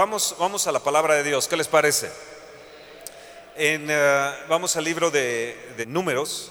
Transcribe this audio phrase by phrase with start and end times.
[0.00, 2.10] vamos, vamos a la palabra de Dios, ¿qué les parece?
[3.54, 6.50] Eh, vamos al libro de, Números.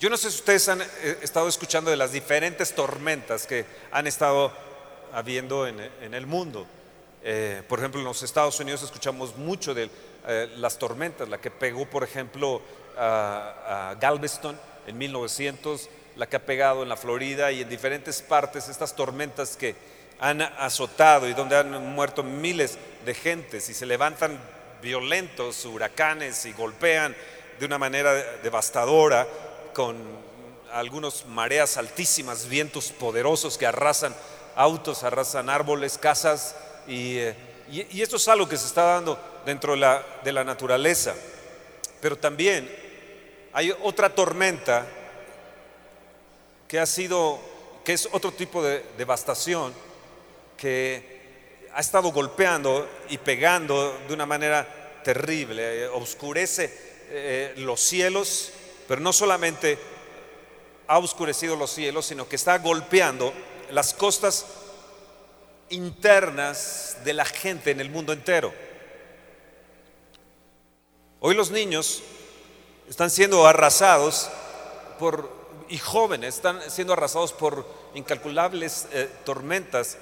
[0.00, 4.08] Yo no sé si ustedes han eh, estado escuchando de las diferentes tormentas que han
[4.08, 4.52] estado
[5.12, 5.78] habiendo en,
[6.12, 6.66] el mundo.
[7.22, 9.88] Eh, por ejemplo, en los Estados Unidos escuchamos mucho de
[10.56, 12.60] las tormentas, la que pegó, por ejemplo,
[12.98, 14.58] a, a Galveston
[14.88, 19.56] en 1900, la que ha pegado en la Florida y en diferentes partes, estas tormentas
[19.56, 24.38] que han azotado y donde han muerto miles de gentes y se levantan
[24.82, 27.16] violentos huracanes y golpean
[27.58, 29.26] de una manera devastadora
[29.74, 29.96] con
[30.72, 34.14] algunos mareas altísimas, vientos poderosos que arrasan
[34.56, 36.54] autos, arrasan árboles, casas
[36.86, 37.34] y, eh,
[37.70, 41.14] y- esto es algo que se está dando dentro de la, de la naturaleza.
[42.00, 42.70] Pero también
[43.52, 44.86] hay otra tormenta
[46.68, 47.38] que ha sido,
[47.84, 49.72] que es otro tipo de devastación
[50.60, 56.72] que ha estado golpeando y pegando de una manera terrible, eh, oscurece
[57.08, 58.52] eh, los cielos,
[58.86, 59.78] pero no solamente
[60.86, 63.32] ha oscurecido los cielos, sino que está golpeando
[63.70, 64.44] las costas
[65.70, 68.52] internas de la gente en el mundo entero.
[71.20, 72.02] Hoy los niños
[72.88, 74.28] están siendo arrasados
[74.98, 75.30] por,
[75.68, 79.96] y jóvenes están siendo arrasados por incalculables eh, tormentas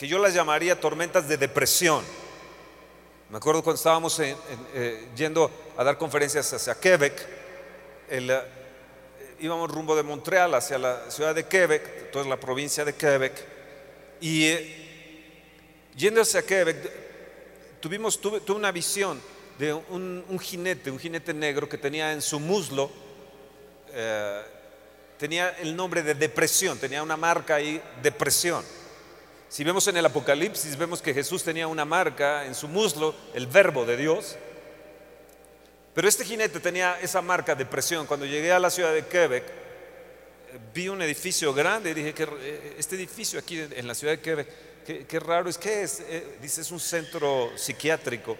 [0.00, 2.02] que yo las llamaría tormentas de depresión.
[3.28, 7.28] Me acuerdo cuando estábamos eh, yendo a dar conferencias hacia Quebec,
[8.08, 8.42] eh,
[9.40, 13.46] íbamos rumbo de Montreal hacia la ciudad de Quebec, toda la provincia de Quebec,
[14.22, 16.78] y eh, yendo hacia Quebec,
[17.80, 19.20] tuvimos, tuve, tuve una visión
[19.58, 22.90] de un, un jinete, un jinete negro que tenía en su muslo,
[25.18, 28.79] tenía el nombre de depresión, tenía una marca ahí, depresión.
[29.50, 33.48] Si vemos en el Apocalipsis, vemos que Jesús tenía una marca en su muslo, el
[33.48, 34.36] verbo de Dios.
[35.92, 38.06] Pero este jinete tenía esa marca de presión.
[38.06, 42.28] Cuando llegué a la ciudad de Quebec, eh, vi un edificio grande y dije que
[42.40, 44.48] eh, este edificio aquí en la ciudad de Quebec,
[45.08, 45.98] qué, raro es, ¿qué es?
[46.06, 48.36] Eh, dice, es un centro psiquiátrico.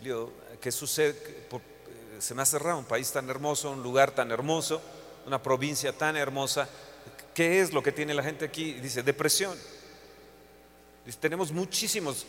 [0.00, 0.32] Digo,
[0.62, 1.14] ¿qué sucede?
[1.14, 4.80] ¿Qué- por- eh, se me hace raro, un país tan hermoso, un lugar tan hermoso,
[5.26, 6.66] una provincia tan hermosa.
[7.34, 8.72] ¿Qué es lo que tiene la gente aquí?
[8.80, 9.58] Dice, depresión.
[11.20, 12.26] Tenemos muchísimos,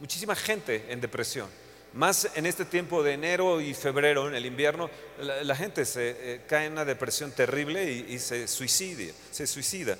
[0.00, 1.48] muchísima gente en depresión.
[1.94, 4.90] Más en este tiempo de enero y febrero, en el invierno,
[5.20, 9.96] la, gente se eh, cae en una depresión terrible y, se suicida.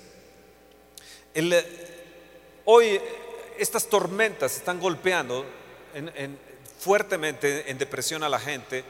[2.66, 3.00] Hoy
[3.58, 5.46] estas tormentas están golpeando
[5.94, 6.38] en- en-
[6.78, 8.84] fuertemente en depresión a la gente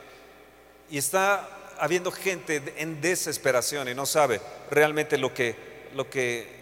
[0.90, 4.40] y está habiendo gente en desesperación y no sabe
[4.70, 5.54] realmente lo que,
[5.94, 6.57] lo que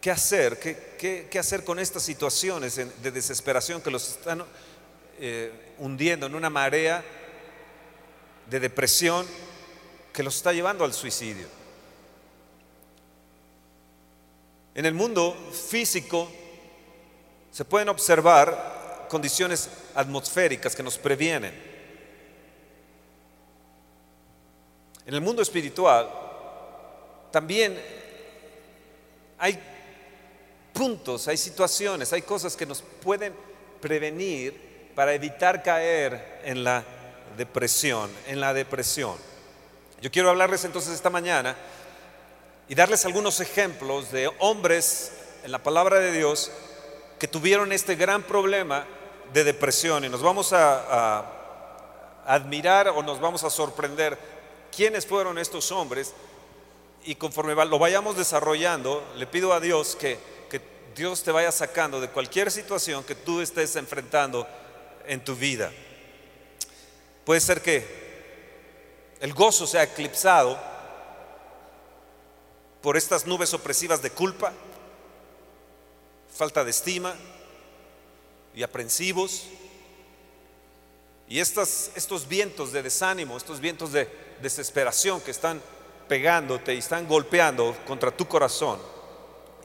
[0.00, 4.44] qué hacer, qué, qué- hacer con estas situaciones de desesperación que los están
[5.18, 7.02] eh, hundiendo en una marea
[8.48, 9.26] de depresión
[10.12, 11.46] que los está llevando al suicidio.
[14.74, 15.34] En el mundo
[15.68, 16.30] físico
[17.50, 21.54] se pueden observar condiciones atmosféricas que nos previenen.
[25.06, 26.10] En el mundo espiritual
[27.30, 27.80] también
[29.38, 29.58] hay
[30.76, 33.32] puntos, hay situaciones, hay cosas que nos pueden
[33.80, 36.84] prevenir para evitar caer en la
[37.36, 39.16] depresión, en la depresión.
[40.02, 41.56] Yo quiero hablarles entonces esta mañana
[42.68, 45.12] y darles algunos ejemplos de hombres
[45.44, 46.52] en la palabra de Dios
[47.18, 48.86] que tuvieron este gran problema
[49.32, 51.32] de depresión y nos vamos a, a
[52.26, 54.18] admirar o nos vamos a sorprender
[54.74, 56.12] quiénes fueron estos hombres
[57.06, 60.35] y conforme lo vayamos desarrollando, le pido a Dios que
[60.96, 64.48] Dios te vaya sacando de cualquier situación que tú estés enfrentando
[65.06, 65.70] en tu vida.
[67.22, 67.84] Puede ser que
[69.20, 70.58] el gozo sea eclipsado
[72.80, 74.54] por estas nubes opresivas de culpa,
[76.34, 77.14] falta de estima
[78.54, 79.48] y aprensivos.
[81.28, 84.08] Y estos vientos de desánimo, estos vientos de
[84.40, 85.60] desesperación que están
[86.08, 88.80] pegándote y están golpeando contra tu corazón.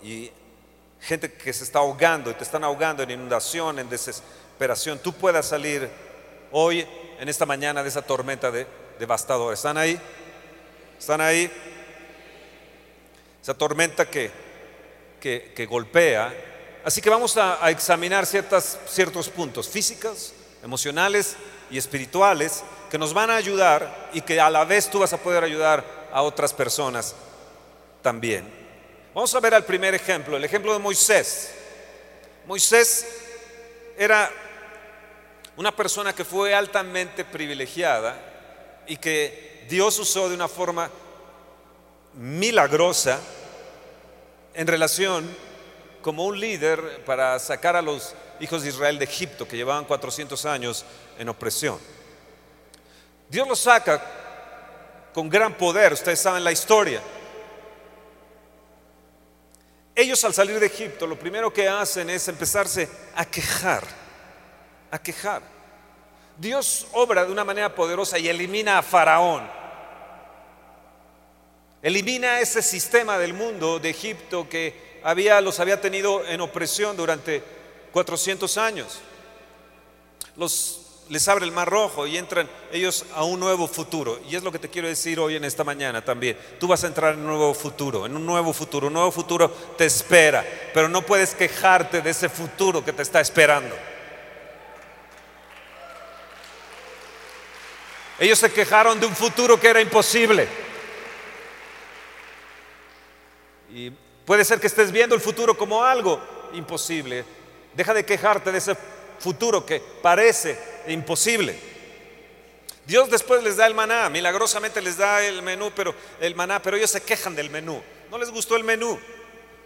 [0.03, 0.29] Y
[1.01, 5.00] gente que se está ahogando y te están ahogando en inundación, en desesperación.
[5.00, 5.89] Tú puedas salir
[6.51, 6.88] hoy,
[7.19, 8.68] en esta mañana, de esa tormenta de,
[9.00, 9.53] devastadora.
[9.53, 10.00] ¿Están ahí?
[11.00, 11.51] ¿Están ahí?
[13.42, 14.31] Esa tormenta que,
[15.19, 16.33] que, golpea.
[16.86, 20.33] Así que vamos a, a examinar ciertas, ciertos puntos físicos,
[20.63, 21.36] emocionales
[21.71, 25.18] y espirituales que nos van a ayudar y que a la vez tú vas a
[25.18, 27.15] poder ayudar a otras personas
[28.03, 28.60] también.
[29.13, 31.51] Vamos a ver al primer ejemplo, el ejemplo de Moisés.
[32.47, 33.05] Moisés
[33.97, 34.31] era
[35.57, 38.15] una persona que fue altamente privilegiada
[38.87, 40.89] y que Dios usó de una forma
[42.13, 43.19] milagrosa
[44.53, 45.29] en relación
[46.01, 50.45] como un líder para sacar a los hijos de Israel de Egipto que llevaban 400
[50.45, 50.85] años
[51.19, 51.77] en opresión.
[53.27, 54.01] Dios los saca
[55.13, 57.01] con gran poder, ustedes saben la historia.
[59.95, 63.83] Ellos al salir de Egipto lo primero que hacen es empezarse a quejar,
[64.89, 65.41] a quejar.
[66.38, 69.47] Dios obra de una manera poderosa y elimina a Faraón.
[71.81, 77.43] Elimina ese sistema del mundo de Egipto que había, los había tenido en opresión durante
[77.91, 78.99] 400 años.
[81.11, 84.21] Les abre el mar rojo y entran ellos a un nuevo futuro.
[84.29, 86.37] Y es lo que te quiero decir hoy en esta mañana también.
[86.57, 88.87] Tú vas a entrar en un nuevo futuro, en un nuevo futuro.
[88.87, 93.19] Un nuevo futuro te espera, pero no puedes quejarte de ese futuro que te está
[93.19, 93.75] esperando.
[98.17, 100.47] Ellos se quejaron de un futuro que era imposible.
[103.69, 103.89] Y
[104.23, 106.21] puede ser que estés viendo el futuro como algo
[106.53, 107.25] imposible.
[107.73, 109.00] Deja de quejarte de ese futuro
[109.65, 110.57] que parece
[110.88, 111.56] imposible.
[112.85, 116.77] Dios después les da el maná, milagrosamente les da el menú, pero el maná, pero
[116.77, 117.81] ellos se quejan del menú.
[118.09, 119.00] No les gustó el menú.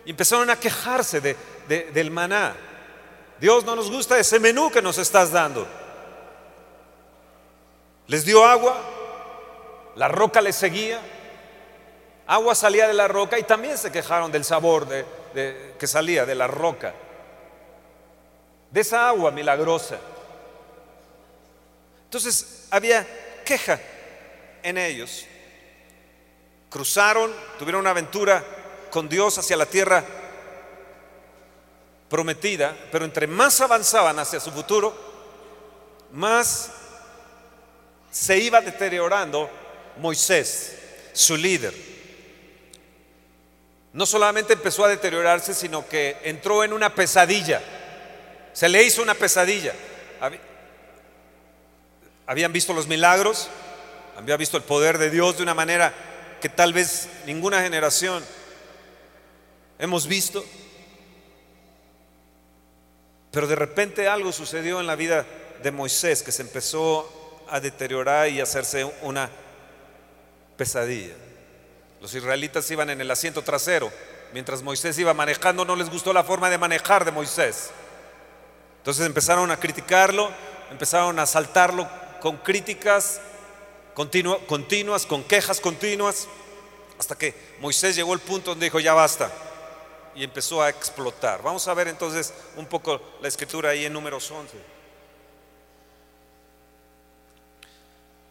[0.05, 1.35] Y empezaron a quejarse de,
[1.67, 2.55] del maná.
[3.39, 5.67] Dios no nos gusta ese menú que nos estás dando.
[8.07, 8.77] Les dio agua,
[9.95, 10.99] la roca les seguía,
[12.27, 16.35] agua salía de la roca y también se quejaron del sabor de, que salía de
[16.35, 16.93] la roca
[18.71, 19.97] de esa agua milagrosa.
[22.05, 23.05] Entonces había
[23.43, 23.79] queja
[24.63, 25.25] en ellos.
[26.69, 28.43] Cruzaron, tuvieron una aventura
[28.89, 30.03] con Dios hacia la tierra
[32.09, 34.95] prometida, pero entre más avanzaban hacia su futuro,
[36.11, 36.71] más
[38.11, 39.49] se iba deteriorando
[39.97, 40.77] Moisés,
[41.13, 41.73] su líder.
[43.93, 47.61] No solamente empezó a deteriorarse, sino que entró en una pesadilla.
[48.55, 49.73] Se le hizo una pesadilla.
[52.25, 53.49] Habían visto los milagros,
[54.17, 55.93] habían visto el poder de Dios de una manera
[56.41, 58.23] que tal vez ninguna generación
[59.77, 60.43] hemos visto.
[63.31, 65.25] Pero de repente algo sucedió en la vida
[65.61, 69.29] de Moisés que se empezó a deteriorar y a hacerse una
[70.55, 71.13] pesadilla.
[71.99, 73.91] Los israelitas iban en el asiento trasero,
[74.31, 77.71] mientras Moisés iba manejando, no les gustó la forma de manejar de Moisés.
[78.85, 80.29] Entonces empezaron a criticarlo,
[80.69, 81.89] empezaron a asaltarlo
[82.21, 83.19] con críticas
[83.95, 86.27] continuas, con quejas continuas,
[86.99, 89.31] hasta que Moisés llegó al punto donde dijo, ya basta,
[90.13, 91.41] y empezó a explotar.
[91.41, 94.55] Vamos a ver entonces un poco la escritura ahí en números 11.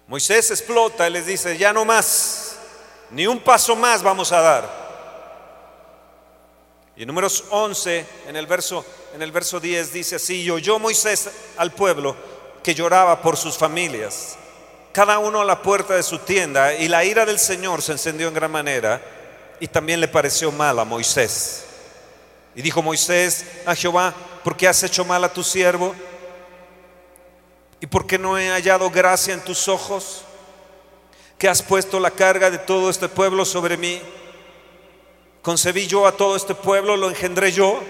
[0.06, 2.58] Moisés explota y les dice, ya no más,
[3.10, 4.84] ni un paso más vamos a dar.
[6.94, 10.80] Y en números 11, en el verso, en el verso 10 dice así, y oyó
[10.80, 12.16] Moisés al pueblo
[12.64, 14.36] que lloraba por sus familias,
[14.90, 18.26] cada uno a la puerta de su tienda, y la ira del Señor se encendió
[18.26, 19.00] en gran manera,
[19.60, 21.64] y también le pareció mal a Moisés.
[22.56, 24.12] Y dijo Moisés a Jehová,
[24.42, 25.94] ¿por qué has hecho mal a tu siervo?
[27.80, 30.22] ¿Y por qué no he hallado gracia en tus ojos?
[31.38, 34.02] Que has puesto la carga de todo este pueblo sobre mí.
[35.40, 37.80] Concebí yo a todo este pueblo, lo engendré yo,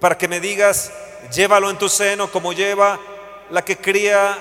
[0.00, 0.92] para que me digas,
[1.32, 2.98] llévalo en tu seno como lleva
[3.50, 4.38] la que cría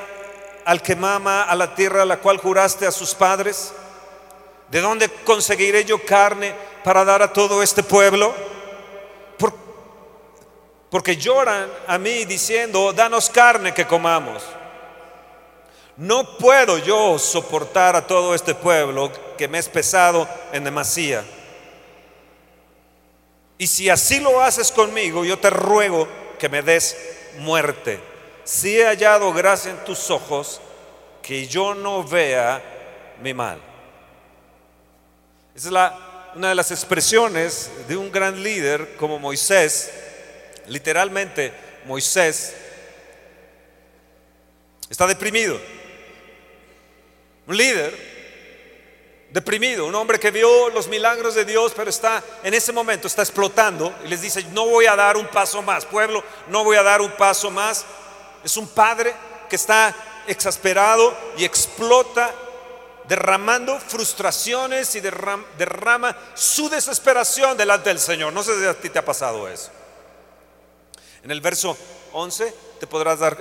[0.66, 3.74] al que mama a la tierra a la cual juraste a sus padres?
[4.70, 8.34] ¿De dónde conseguiré yo carne para dar a todo este pueblo?
[10.96, 14.42] porque lloran a mí diciendo, danos carne que comamos.
[15.98, 21.26] No puedo yo soportar a todo este pueblo que me es pesado en demasía.
[23.58, 26.08] Y si así lo haces conmigo, yo te ruego
[26.38, 26.98] que me des
[27.40, 28.00] muerte.
[28.44, 30.62] Si he hallado gracia en tus ojos,
[31.22, 32.62] que yo no vea
[33.22, 33.60] mi mal.
[35.56, 39.92] Esa es la, una de las expresiones de un gran líder como Moisés.
[40.68, 41.54] Literalmente,
[41.86, 42.54] Moisés
[44.90, 45.60] está deprimido.
[47.48, 48.14] Un líder
[49.36, 53.22] deprimido, un hombre que vio los milagros de Dios, pero está en ese momento está
[53.22, 56.84] explotando y les dice, no voy a dar un paso más, pueblo, no voy a
[56.84, 57.84] dar un paso más.
[58.46, 59.13] Es un padre
[59.50, 59.94] que está
[60.27, 62.34] exasperado y explota
[63.10, 68.32] derramando frustraciones y derrama su desesperación delante del Señor.
[68.32, 69.70] No sé si a ti te ha pasado eso.
[71.24, 71.77] En el verso
[72.13, 73.38] 11 te podrás dar,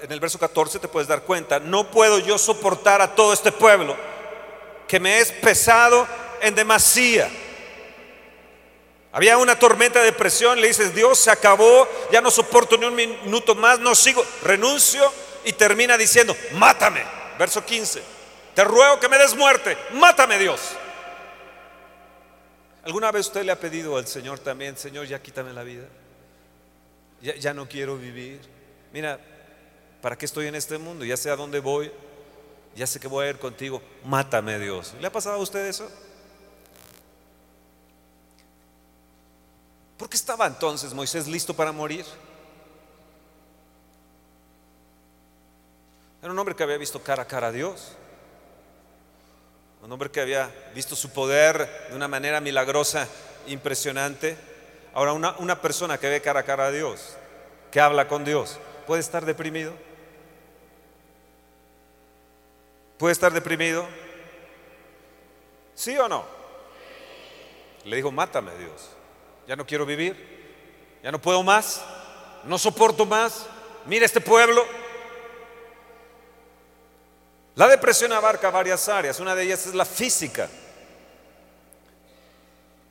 [0.00, 3.52] en el verso 14 te puedes dar cuenta, no puedo yo soportar a todo este
[3.52, 4.13] pueblo
[4.88, 6.06] que me es pesado
[6.40, 7.30] en demasía.
[9.12, 12.94] Había una tormenta de presión, le dices, Dios se acabó, ya no soporto ni un
[12.96, 15.10] minuto más, no sigo, renuncio
[15.44, 17.04] y termina diciendo, mátame.
[17.38, 18.02] Verso 15,
[18.54, 20.60] te ruego que me des muerte, mátame Dios.
[22.84, 25.86] ¿Alguna vez usted le ha pedido al Señor también, Señor, ya quítame la vida?
[27.22, 28.40] Ya, ya no quiero vivir.
[28.92, 29.18] Mira,
[30.02, 31.04] ¿para qué estoy en este mundo?
[31.04, 31.90] Ya sé a dónde voy,
[32.74, 34.94] ya sé que voy a ir contigo, mátame Dios.
[35.00, 35.88] ¿Le ha pasado a usted eso?
[39.96, 42.04] ¿Por qué estaba entonces Moisés listo para morir?
[46.20, 47.92] Era un hombre que había visto cara a cara a Dios.
[49.82, 53.06] Un hombre que había visto su poder de una manera milagrosa,
[53.46, 54.36] impresionante.
[54.94, 57.16] Ahora, una, una persona que ve cara a cara a Dios,
[57.70, 59.74] que habla con Dios, ¿puede estar deprimido?
[63.04, 63.86] ¿Puede estar deprimido?
[65.74, 66.24] ¿Sí o no?
[67.84, 68.88] Le dijo, mátame Dios
[69.46, 70.16] ya no quiero vivir,
[71.02, 71.84] ya no puedo más,
[72.44, 73.44] no soporto más,
[73.84, 74.64] mira este pueblo.
[77.56, 80.48] La depresión abarca varias áreas, una de ellas es la física.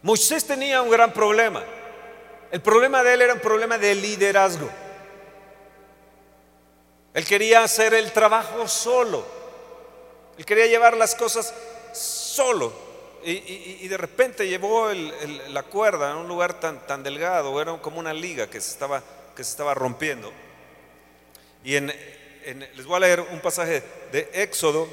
[0.03, 1.63] Moisés tenía un gran problema.
[2.51, 4.69] El problema de él era un problema de liderazgo.
[7.15, 9.41] Él quería hacer el trabajo solo.
[10.37, 11.53] Él quería llevar las cosas
[11.93, 12.73] solo
[13.25, 14.91] y, de repente llevó
[15.49, 19.73] la cuerda a un lugar tan, tan delgado, era como una liga que se estaba,
[19.73, 20.31] rompiendo.
[21.63, 21.87] Y en,
[22.75, 24.89] les voy a leer un pasaje de Éxodo.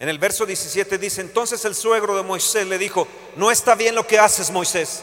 [0.00, 3.94] En el verso 17 dice, entonces el suegro de Moisés le dijo, no está bien
[3.94, 5.02] lo que haces Moisés,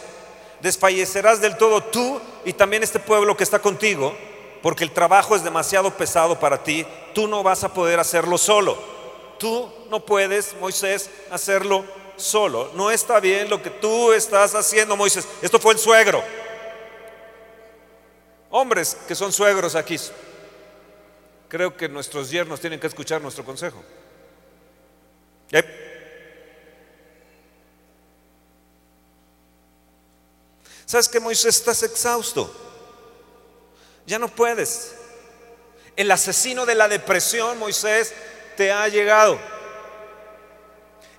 [0.61, 4.15] desfallecerás del todo tú y también este pueblo que está contigo
[4.65, 8.75] porque el trabajo es demasiado pesado para ti, tú no vas a poder hacerlo solo.
[9.37, 11.85] Tú no puedes, Moisés, hacerlo
[12.17, 12.71] solo.
[12.73, 15.27] No está bien lo que tú estás haciendo, Moisés.
[15.43, 16.23] Esto fue el suegro.
[18.49, 19.97] Hombres que son suegros aquí,
[21.47, 23.83] creo que nuestros yernos tienen que escuchar nuestro consejo.
[30.87, 32.64] ¿Sabes que Moisés estás exhausto?
[34.05, 34.95] Ya no puedes.
[35.95, 38.13] El asesino de la depresión, Moisés,
[38.57, 39.39] te ha llegado.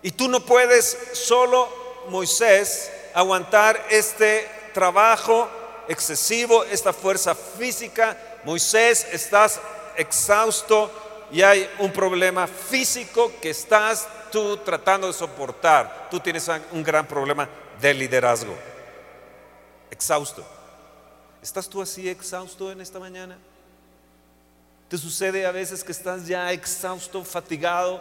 [0.02, 1.68] Y tú no puedes solo,
[2.08, 5.48] Moisés, aguantar este trabajo
[5.88, 8.16] excesivo, esta fuerza física.
[8.44, 9.60] Moisés, estás
[9.96, 10.90] exhausto
[11.32, 16.08] y hay un problema físico que estás tú tratando de soportar.
[16.10, 17.48] Tú tienes un gran problema
[17.80, 18.54] de liderazgo.
[19.90, 20.55] Exhausto.
[21.46, 23.38] ¿Estás tú así exhausto en esta mañana?
[24.88, 28.00] ¿Te sucede a veces que estás ya exhausto, fatigado?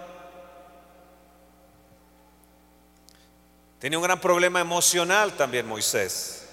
[3.78, 6.48] Tenía un gran problema emocional también Moisés.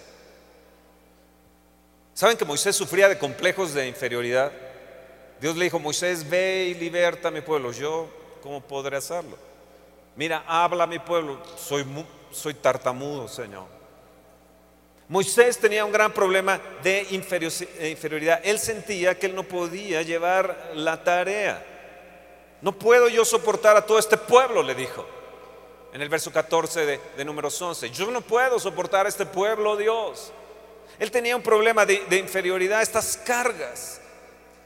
[2.13, 4.53] ¿Saben que Moisés sufría de complejos de inferioridad?
[5.41, 7.73] Dios le dijo, Moisés, ve y liberta a mi pueblo.
[7.73, 8.07] Yo,
[8.43, 9.39] ¿cómo podré hacerlo?
[10.15, 11.43] Mira, habla a mi pueblo.
[11.57, 11.87] Soy,
[12.33, 13.82] soy tartamudo, Señor.
[15.09, 18.41] Moisés tenía un gran problema de eh, inferioridad.
[18.45, 21.67] Él sentía que él no podía llevar la tarea.
[22.61, 25.07] No puedo yo soportar a todo este pueblo, le dijo.
[25.93, 27.91] En el verso 14 de, de números 11.
[27.91, 30.33] Yo no puedo soportar a este pueblo, Dios.
[30.99, 32.81] Él tenía un problema de, inferioridad.
[32.81, 34.01] Estas cargas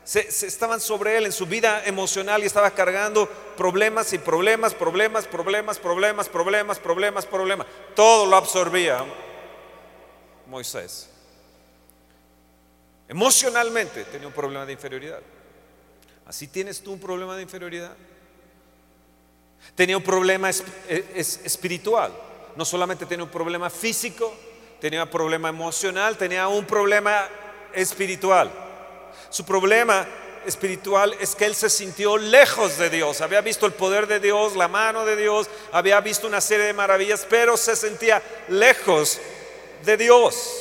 [0.05, 4.75] se, se, estaban sobre él en su vida emocional y estaba cargando problemas y problemas,
[4.75, 7.66] problemas, problemas, problemas, problemas, problemas, problemas.
[7.95, 9.05] Todo lo absorbía.
[10.47, 11.09] Moisés.
[13.09, 15.21] Emocionalmente tenía un problema de inferioridad.
[16.26, 17.95] ¿Así tienes tú un problema de inferioridad?
[19.75, 22.12] Tenía un problema espiritual.
[22.57, 24.35] No solamente tenía un problema físico,
[24.81, 27.29] tenía un problema emocional, tenía un problema
[27.73, 28.50] espiritual.
[29.31, 30.07] Su problema
[30.47, 33.21] espiritual es que él se sintió lejos de Dios.
[33.21, 36.73] Había visto el poder de Dios, la mano de Dios, había visto una serie de
[36.73, 39.21] maravillas, pero se sentía lejos
[39.85, 40.52] de Dios.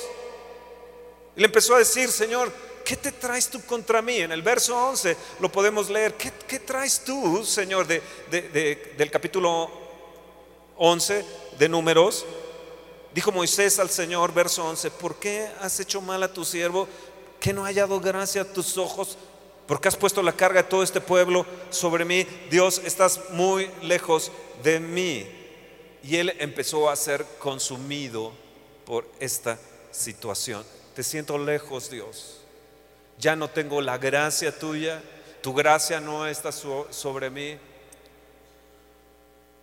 [1.35, 2.51] Y le empezó a decir, Señor,
[2.83, 4.17] ¿qué te traes tú contra mí?
[4.17, 6.15] En el verso 11 lo podemos leer.
[6.15, 8.01] ¿Qué, traes tú, Señor, de,
[8.97, 9.69] del capítulo
[10.77, 11.25] 11
[11.57, 12.25] de números?
[13.13, 16.87] Dijo Moisés al Señor, verso 11, ¿por qué has hecho mal a tu siervo
[17.39, 19.17] que no haya dado gracia a tus ojos
[19.67, 22.25] porque has puesto la carga de todo este pueblo sobre mí.
[22.49, 24.31] Dios, estás muy lejos
[24.63, 25.27] de mí.
[26.03, 28.31] Y él empezó a ser consumido
[28.85, 29.59] por esta
[29.91, 30.63] situación.
[30.95, 32.37] Te siento lejos, Dios.
[33.19, 35.01] Ya no tengo la gracia tuya.
[35.41, 37.57] Tu gracia no está sobre mí.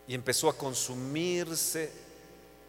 [0.07, 1.93] Y empezó a consumirse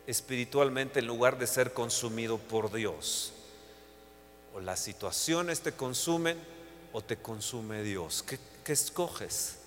[0.05, 3.33] espiritualmente en lugar de ser consumido por Dios.
[4.53, 6.37] O las situaciones te consumen
[6.91, 8.23] o te consume Dios.
[8.23, 8.39] ¿Qué,
[8.71, 9.57] escoges?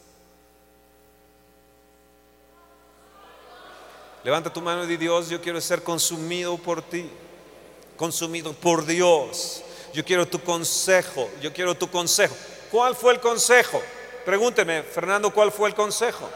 [4.26, 7.09] Levanta tu mano y di Dios, yo quiero ser consumido por ti,
[7.97, 9.62] consumido por Dios.
[9.95, 12.35] Yo quiero tu consejo, yo quiero tu consejo.
[12.73, 13.80] ¿Cuál fue el consejo?
[14.25, 16.28] Pregúnteme, Fernando, ¿cuál fue el consejo?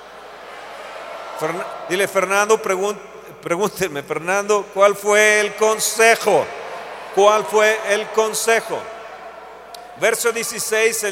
[1.88, 6.46] dile, Fernando, pregúnteme, Fernando, ¿cuál fue el consejo?
[7.16, 8.78] ¿Cuál fue el consejo?
[10.00, 11.06] Verso 16,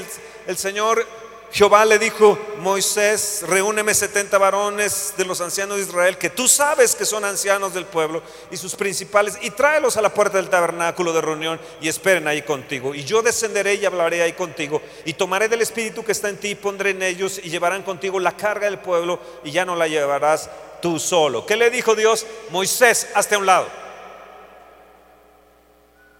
[0.47, 1.04] el, Señor
[1.50, 6.95] Jehová le dijo, Moisés, reúneme 70 varones de los ancianos de Israel, que tú sabes
[6.95, 11.12] que son ancianos del pueblo y sus principales, y tráelos a la puerta del tabernáculo
[11.12, 12.95] de reunión y esperen ahí contigo.
[12.95, 16.50] Y yo descenderé y hablaré ahí contigo, y tomaré del espíritu que está en ti
[16.50, 19.88] y pondré en ellos, y llevarán contigo la carga del pueblo, y ya no la
[19.88, 20.50] llevarás
[20.83, 21.47] tú solo.
[21.47, 22.26] ¿Qué le dijo Dios?
[22.50, 23.69] Moisés, hazte a un lado.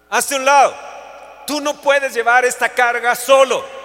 [0.09, 0.75] Hazte a un lado.
[1.45, 3.78] Tú no puedes llevar esta carga solo.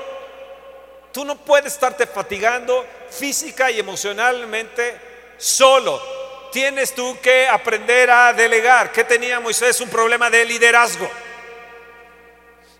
[1.14, 5.00] Tú no puedes estarte fatigando física y emocionalmente
[5.38, 6.02] solo.
[6.50, 8.90] Tienes tú que aprender a delegar.
[8.90, 9.80] ¿Qué tenía Moisés?
[9.80, 11.09] Un problema de liderazgo.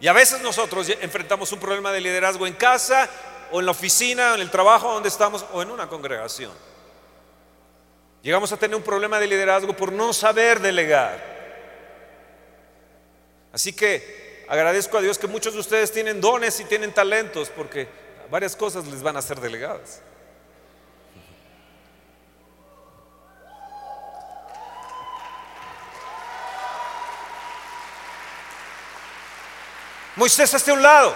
[0.01, 3.09] Y a veces nosotros enfrentamos un problema de liderazgo en casa
[3.53, 6.51] o en la oficina, o en el trabajo donde estamos o en una congregación.
[8.21, 11.23] Llegamos a tener un problema de liderazgo por no saber delegar.
[13.53, 18.03] Así que agradezco a Dios que muchos de ustedes tienen dones y tienen talentos porque
[18.31, 20.01] varias cosas les van a ser delegadas.
[30.17, 31.15] Moisés hacia un lado.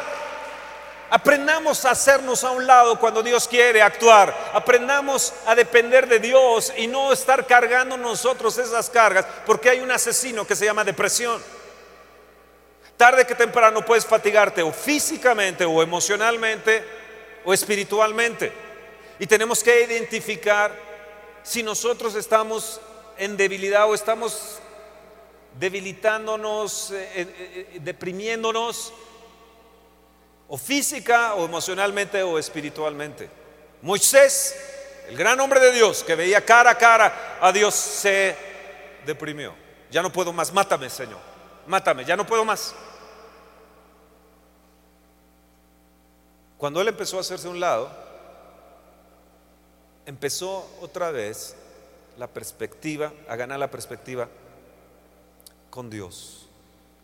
[1.10, 4.50] Aprendamos a hacernos a un lado cuando Dios quiere actuar.
[4.52, 9.90] Aprendamos a depender de Dios y no estar cargando nosotros esas cargas porque hay un
[9.90, 11.42] asesino que se llama depresión.
[12.98, 16.84] Tarde que temprano puedes fatigarte o físicamente o emocionalmente
[17.44, 18.52] o espiritualmente.
[19.20, 20.74] Y tenemos que identificar
[21.44, 22.80] si nosotros estamos
[23.16, 24.58] en debilidad o estamos
[25.58, 28.92] debilitándonos, eh, eh, eh, deprimiéndonos,
[30.48, 33.30] o física o emocionalmente o espiritualmente.
[33.80, 34.56] Moisés,
[35.08, 38.34] el gran hombre de Dios que veía cara a cara a Dios, se
[39.06, 39.54] deprimió.
[39.88, 41.20] Ya no puedo más, mátame Señor,
[41.68, 42.74] mátame, ya no puedo más.
[46.56, 47.88] Cuando él empezó a hacerse a un lado,
[50.06, 51.54] empezó otra vez
[52.16, 54.28] la perspectiva, a ganar la perspectiva
[55.70, 56.48] con Dios.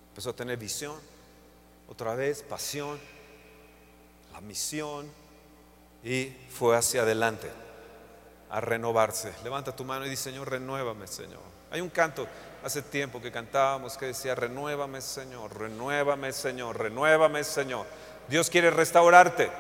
[0.09, 0.96] Empezó a tener visión,
[1.88, 2.98] otra vez pasión,
[4.33, 5.09] la misión
[6.03, 7.48] y fue hacia adelante
[8.50, 9.33] a renovarse.
[9.44, 11.40] Levanta tu mano y dice, Señor, renuévame, Señor.
[11.70, 12.27] Hay un canto
[12.64, 17.85] hace tiempo que cantábamos que decía, renuévame, Señor, renuévame, Señor, renuévame, Señor.
[18.27, 19.50] Dios quiere restaurarte.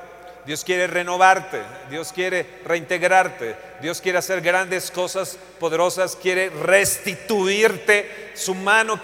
[0.46, 8.54] Dios quiere renovarte, Dios quiere reintegrarte, Dios quiere hacer grandes cosas poderosas, quiere restituirte su
[8.54, 9.00] mano,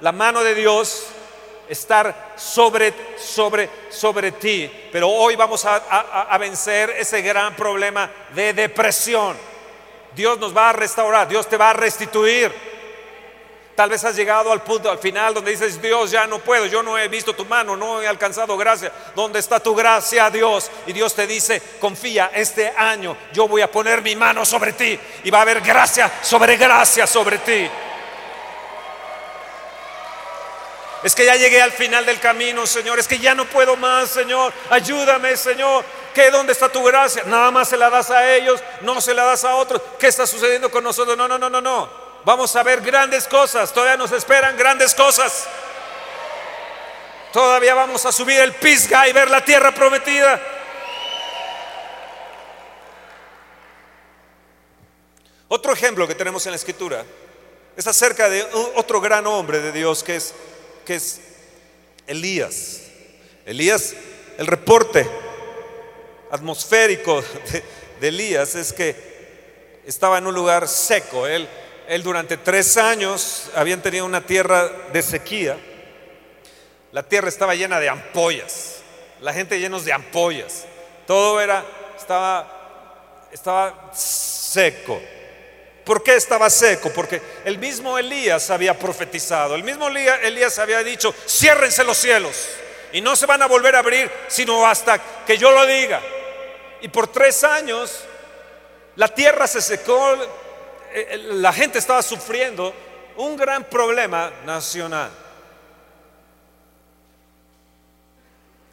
[0.00, 1.08] la mano de Dios
[1.68, 4.70] estar sobre, sobre, sobre ti.
[4.90, 9.36] Pero hoy vamos a, a vencer ese gran problema de depresión.
[10.16, 12.50] Dios nos va a restaurar, Dios te va a restituir.
[13.78, 16.82] Tal vez has llegado al punto, al final, donde dices, Dios, ya no puedo, yo
[16.82, 18.90] no he visto tu mano, no he alcanzado gracia.
[19.14, 20.68] ¿Dónde está tu gracia, Dios?
[20.88, 24.98] Y Dios te dice, confía, este año yo voy a poner mi mano sobre ti
[25.22, 27.70] y va a haber gracia sobre gracia sobre ti.
[31.04, 32.98] Es que ya llegué al final del camino, Señor.
[32.98, 34.52] Es que ya no puedo más, Señor.
[34.70, 35.84] Ayúdame, Señor.
[36.12, 36.32] ¿Qué?
[36.32, 37.22] ¿Dónde está tu gracia?
[37.26, 39.80] Nada más se la das a ellos, no se la das a otros.
[40.00, 41.16] ¿Qué está sucediendo con nosotros?
[41.16, 42.07] No, no, no, no, no.
[42.28, 45.48] Vamos a ver grandes cosas, todavía nos esperan grandes cosas.
[47.32, 50.38] Todavía vamos a subir el Pisga y ver la tierra prometida.
[55.48, 57.02] Otro ejemplo que tenemos en la escritura
[57.74, 60.34] es acerca de otro gran hombre de Dios que es,
[60.84, 61.22] que es
[62.06, 62.82] Elías.
[63.46, 63.94] Elías,
[64.36, 65.08] el reporte
[66.30, 67.64] atmosférico de,
[68.02, 71.26] de Elías es que estaba en un lugar seco.
[71.26, 71.48] Él
[71.88, 75.56] él durante tres años habían tenido una tierra de sequía.
[76.92, 78.82] La tierra estaba llena de ampollas.
[79.20, 80.66] la gente llenos de ampollas.
[81.06, 81.64] Todo era,
[81.98, 85.00] estaba, estaba seco.
[85.84, 86.90] ¿Por qué estaba seco?
[86.90, 92.48] Porque el mismo Elías había profetizado, el mismo Elías había dicho, ciérrense los cielos
[92.92, 96.02] y no se van a volver a abrir sino hasta que yo lo diga.
[96.82, 98.04] Y por tres años
[98.96, 100.16] la tierra se secó,
[101.32, 102.74] la gente estaba sufriendo
[103.16, 105.10] un gran problema nacional.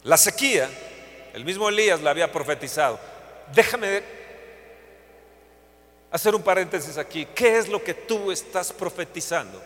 [0.04, 0.70] La sequía,
[1.34, 2.98] el mismo Elías la había profetizado.
[3.52, 4.02] Déjame
[6.10, 7.26] hacer un paréntesis aquí.
[7.34, 9.60] ¿Qué es lo que tú estás profetizando?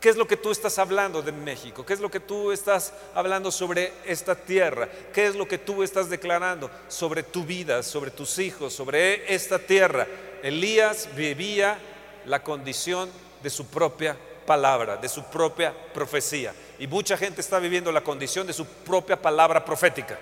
[0.00, 1.84] ¿Qué es lo que tú estás hablando de México?
[1.84, 4.88] ¿Qué es lo que tú estás hablando sobre esta tierra?
[5.12, 9.58] ¿Qué es lo que tú estás declarando sobre tu vida, sobre tus hijos, sobre esta
[9.58, 10.06] tierra?
[10.44, 11.78] Elías vivía
[12.26, 13.10] la condición
[13.42, 16.54] de su propia palabra, de su propia profecía.
[16.78, 20.18] Y mucha gente está viviendo la condición de su propia palabra profética.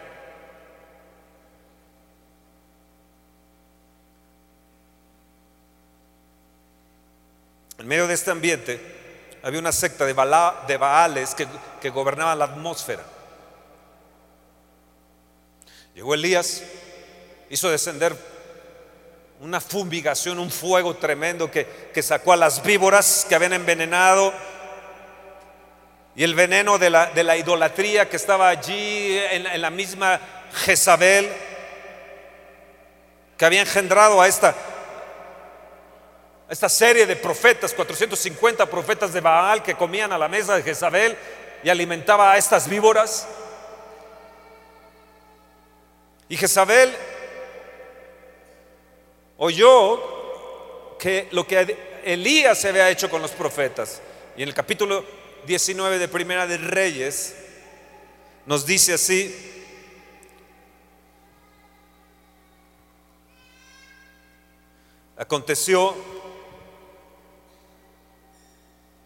[7.78, 8.80] En medio de este ambiente,
[9.42, 11.48] había una secta de, Baales que,
[11.80, 13.02] que gobernaba la atmósfera.
[15.96, 16.62] Llegó Elías,
[17.50, 18.16] hizo descender
[19.42, 24.32] una fumigación, un fuego tremendo que, que, sacó a las víboras que habían envenenado
[26.14, 30.20] y el veneno de la, de la idolatría que estaba allí en, en la misma
[30.64, 31.28] Jezabel,
[33.36, 34.54] que había engendrado a esta
[36.48, 41.16] esta serie de profetas, 450 profetas de Baal que comían a la mesa de Jezabel
[41.64, 43.26] y alimentaba a estas víboras.
[46.28, 46.94] Y Jezabel
[49.44, 50.00] oyó
[51.00, 54.00] que lo que Elías se había hecho con los profetas.
[54.36, 55.04] Y en el capítulo
[55.46, 57.34] 19 de Primera de Reyes
[58.46, 59.34] nos dice así,
[65.16, 65.96] aconteció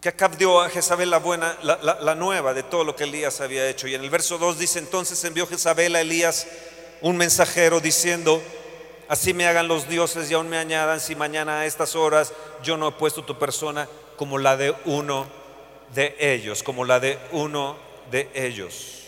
[0.03, 3.67] que Acab dio a Jezabel la buena, la, nueva de todo lo que Elías había
[3.71, 3.89] hecho.
[3.89, 6.47] Y en el verso 2 dice, entonces envió Jezabel a Elías
[7.01, 8.43] un mensajero diciendo,
[9.09, 12.77] así me hagan los dioses y aún me añadan si mañana a estas horas yo
[12.77, 15.27] no he puesto tu persona como la de uno
[15.95, 17.77] de ellos, como la de uno
[18.11, 19.05] de ellos.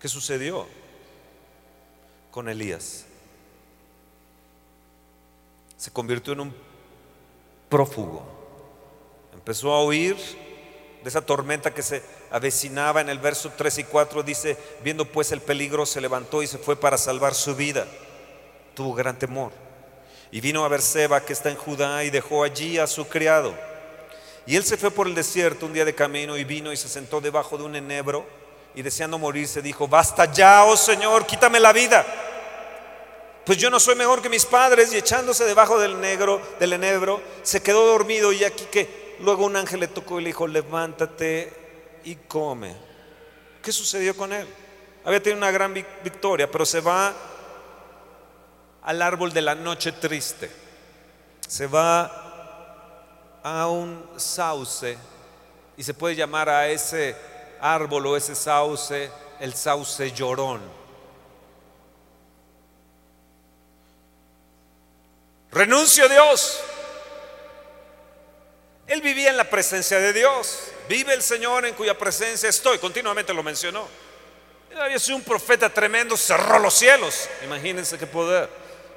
[0.00, 0.66] ¿Qué sucedió
[2.30, 3.04] con Elías?
[5.76, 6.54] Se convirtió en un
[7.68, 8.22] prófugo.
[9.34, 10.16] Empezó a huir
[11.02, 15.32] de esa tormenta que se avecinaba en el verso 3 y 4 dice, viendo pues
[15.32, 17.86] el peligro, se levantó y se fue para salvar su vida.
[18.74, 19.52] Tuvo gran temor.
[20.30, 23.54] Y vino a Berseba, que está en Judá, y dejó allí a su criado.
[24.46, 26.88] Y él se fue por el desierto un día de camino y vino y se
[26.88, 28.26] sentó debajo de un enebro
[28.74, 32.06] y deseando morirse dijo, basta ya, oh Señor, quítame la vida
[33.50, 37.20] pues yo no soy mejor que mis padres y echándose debajo del negro, del enebro,
[37.42, 41.52] se quedó dormido y aquí que luego un ángel le tocó y le dijo, levántate
[42.04, 42.74] y come.
[43.62, 44.46] ¿Qué sucedió con él?
[45.04, 47.14] Había tenido una gran victoria, pero se va
[48.82, 50.50] al árbol de la noche triste.
[51.46, 54.96] Se va a un sauce
[55.76, 57.16] y se puede llamar a ese
[57.60, 60.60] árbol o ese sauce el sauce llorón.
[65.50, 66.60] Renuncio a Dios.
[68.90, 70.72] Él vivía en la presencia de Dios.
[70.88, 72.78] Vive el Señor en cuya presencia estoy.
[72.78, 73.86] Continuamente lo mencionó.
[74.68, 77.28] Él había sido un profeta tremendo, cerró los cielos.
[77.44, 78.48] Imagínense qué poder.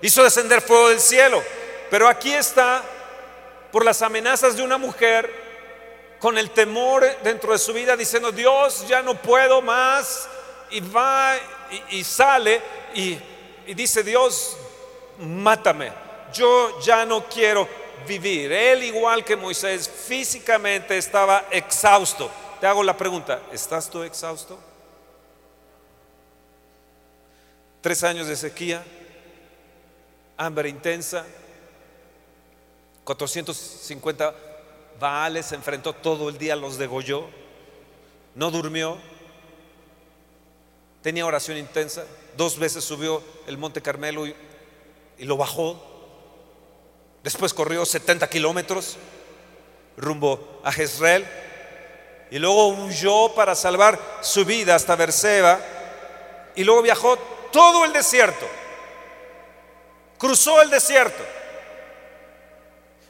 [0.01, 1.43] Hizo descender fuego del cielo.
[1.91, 2.83] Pero aquí está
[3.71, 5.31] por las amenazas de una mujer
[6.19, 10.27] con el temor dentro de su vida diciendo, Dios, ya no puedo más.
[10.71, 11.35] Y va
[11.91, 12.59] y, sale
[12.95, 13.19] y
[13.75, 14.57] dice, Dios,
[15.19, 16.03] mátame
[16.33, 17.67] yo ya no quiero
[18.07, 18.51] vivir.
[18.51, 22.29] Él, igual que Moisés, físicamente estaba exhausto.
[22.59, 24.57] Te hago la pregunta, ¿estás tú exhausto?
[27.81, 28.83] Tres años de sequía,
[30.37, 31.25] hambre intensa,
[33.03, 34.33] 450
[34.99, 37.27] Baales se enfrentó todo el día, los degolló,
[38.35, 38.97] no durmió,
[41.01, 42.05] tenía oración intensa,
[42.37, 44.35] dos veces subió el Monte Carmelo y,
[45.17, 45.92] y lo bajó,
[47.23, 48.97] Después corrió 70 kilómetros
[49.97, 51.25] rumbo a Jezreel
[52.29, 55.59] y luego huyó para salvar su vida hasta Berseba
[56.55, 57.17] y luego viajó
[57.51, 58.47] todo el desierto.
[60.17, 61.23] Cruzó el desierto.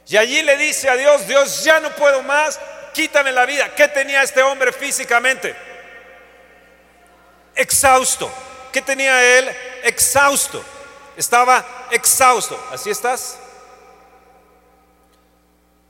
[0.06, 2.60] Y allí le dice a Dios, Dios, ya no puedo más,
[2.92, 3.74] quítame la vida.
[3.74, 5.54] ¿Qué tenía este hombre físicamente?
[7.54, 8.30] exhausto.
[8.72, 9.48] ¿Qué tenía él?
[9.84, 10.64] Exhausto.
[11.16, 12.58] Estaba exhausto.
[12.72, 13.38] ¿Así estás?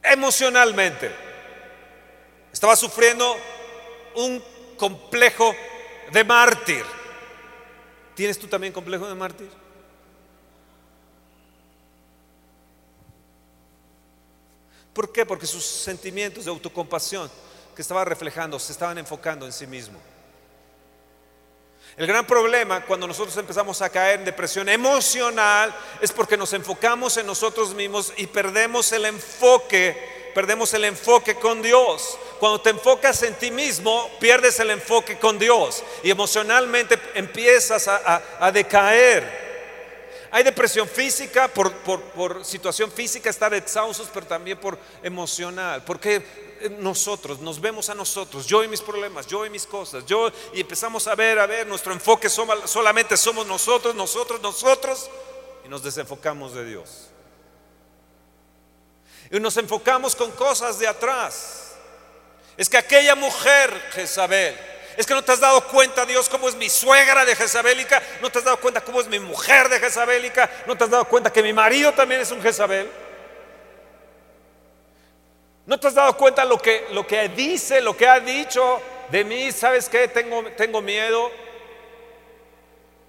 [0.05, 1.11] Emocionalmente.
[2.53, 3.37] Estaba sufriendo
[4.15, 4.43] un
[4.77, 5.55] complejo
[6.13, 6.85] de mártir.
[8.15, 9.51] ¿Tienes tú también complejo de mártir?
[14.93, 15.27] ¿Por qué?
[15.27, 17.29] Porque sus sentimientos de autocompasión
[17.75, 19.99] que estaba reflejando se estaban enfocando en sí mismo.
[21.97, 27.17] El gran problema cuando nosotros empezamos a caer en depresión emocional es porque nos enfocamos
[27.19, 32.19] en nosotros mismos y perdemos el enfoque, perdemos el enfoque con Dios.
[32.41, 38.51] Cuando te enfocas en ti mismo, pierdes el enfoque con Dios y emocionalmente empiezas a,
[38.53, 39.44] decaer.
[40.35, 45.85] Hay depresión física por, situación física, estar exhaustos, pero también por emocional.
[45.85, 50.33] Porque nosotros nos vemos a nosotros, yo y mis problemas, yo y mis cosas, yo
[50.53, 55.09] y empezamos a ver, a ver, nuestro enfoque solamente somos nosotros, nosotros, nosotros,
[55.65, 57.11] y nos desenfocamos de Dios.
[59.31, 61.77] Y nos enfocamos con cosas de atrás.
[62.57, 64.59] Es que aquella mujer, Jezabel,
[64.97, 68.03] es que no te has dado cuenta, Dios, cómo es mi suegra de Jezabelica.
[68.21, 70.51] No te has dado cuenta cómo es mi mujer de Jezabelica.
[70.67, 72.89] No te has dado cuenta que mi marido también es un Jezabel.
[75.67, 78.81] No te has dado cuenta lo que, lo que dice, lo que ha dicho
[79.11, 79.51] de mí.
[79.51, 80.09] ¿Sabes qué?
[80.09, 81.31] Tengo, tengo miedo.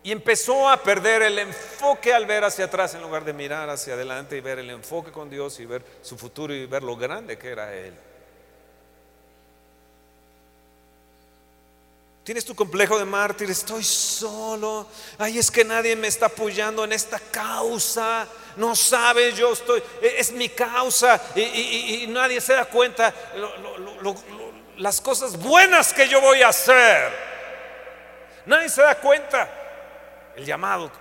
[0.04, 3.96] Y empezó a perder el enfoque al ver hacia atrás en lugar de mirar hacia
[3.96, 7.38] adelante y ver el enfoque con Dios y ver su futuro y ver lo grande
[7.38, 7.94] que era Él.
[12.26, 14.88] Tienes tu complejo de mártir, estoy solo.
[15.20, 18.28] Ay, es que nadie me está apoyando en esta causa.
[18.56, 23.14] No sabes, yo estoy, e, es mi causa y, nadie se da cuenta
[24.78, 27.14] las cosas buenas que yo voy a hacer.
[28.48, 30.92] Nadie se da cuenta el llamado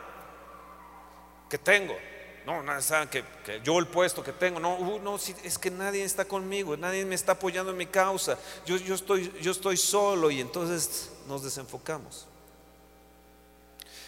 [1.49, 1.97] que tengo.
[2.45, 4.61] No, nadie sabe que, yo el puesto que tengo.
[4.61, 8.37] No, uh, no, es que nadie está conmigo, nadie me está apoyando en mi causa.
[8.67, 12.27] Yo, yo, estoy, yo estoy solo y entonces nos desenfocamos.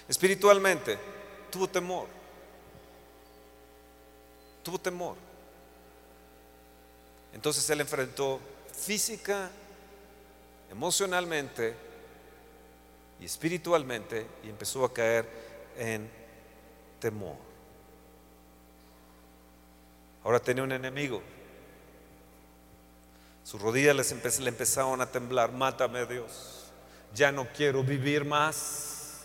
[0.09, 0.99] Espiritualmente,
[1.51, 2.07] tuvo temor.
[4.63, 5.17] Tuvo temor.
[7.33, 8.41] Entonces él enfrentó
[8.73, 9.51] física,
[10.71, 11.75] emocionalmente
[13.21, 15.29] y espiritualmente y empezó a caer
[15.77, 16.11] en
[17.01, 17.37] temor.
[20.25, 21.23] Ahora tenía un enemigo.
[23.45, 25.53] Sus rodillas le empezaron a temblar.
[25.53, 26.66] Mátame, Dios
[27.15, 29.25] ya no quiero vivir más.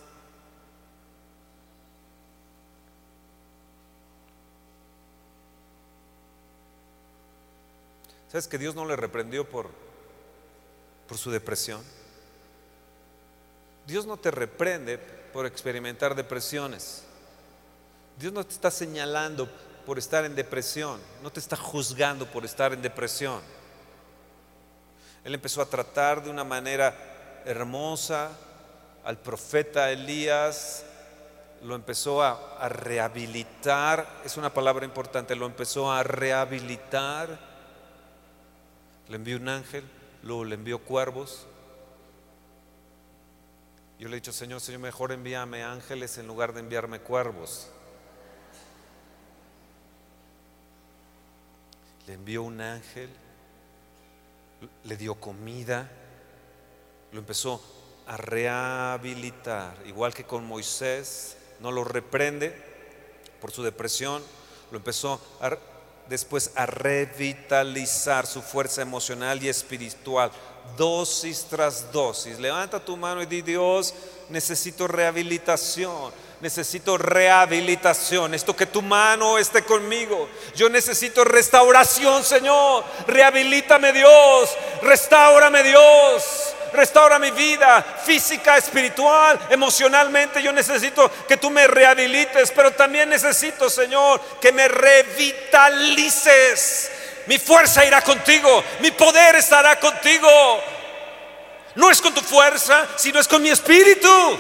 [8.32, 9.70] ¿Sabes que Dios no le reprendió por,
[11.08, 11.84] por su depresión?
[13.86, 17.04] Dios no te reprende por experimentar depresiones.
[18.18, 19.50] Dios no te está señalando
[19.86, 23.42] por estar en depresión, no te está juzgando por estar en depresión.
[25.24, 27.11] Él empezó a tratar de una manera
[27.46, 28.32] hermosa
[29.04, 30.86] al profeta Elías,
[31.64, 37.40] lo empezó a, rehabilitar, es una palabra importante, lo empezó a rehabilitar,
[39.10, 39.84] le envió un ángel,
[40.24, 41.48] luego le envió cuervos.
[44.00, 47.70] Yo le he dicho, Señor, Señor, mejor envíame ángeles en lugar de enviarme cuervos.
[52.08, 53.10] Le envió un ángel,
[54.84, 55.88] le dio comida,
[57.12, 57.62] lo empezó
[58.08, 62.56] a rehabilitar, igual que con Moisés, no lo reprende
[63.40, 64.24] por su depresión,
[64.72, 65.22] lo empezó
[66.10, 70.32] después a revitalizar su fuerza emocional y espiritual,
[70.78, 72.40] dosis tras dosis.
[72.40, 73.94] Levanta tu mano y di, Dios,
[74.30, 78.34] necesito rehabilitación necesito rehabilitación.
[78.34, 80.28] Esto que tu mano esté conmigo.
[80.56, 82.84] Yo necesito restauración, Señor.
[83.08, 84.50] Rehabilítame, Dios.
[84.82, 86.51] Restaurame, Dios.
[86.74, 90.42] Restaura mi vida física, espiritual, emocionalmente.
[90.42, 96.92] Yo necesito que tú me rehabilites, pero también necesito, Señor, que me revitalices.
[97.28, 100.64] Mi fuerza irá contigo, mi poder estará contigo.
[101.76, 104.40] No es con tu fuerza, sino es con mi espíritu.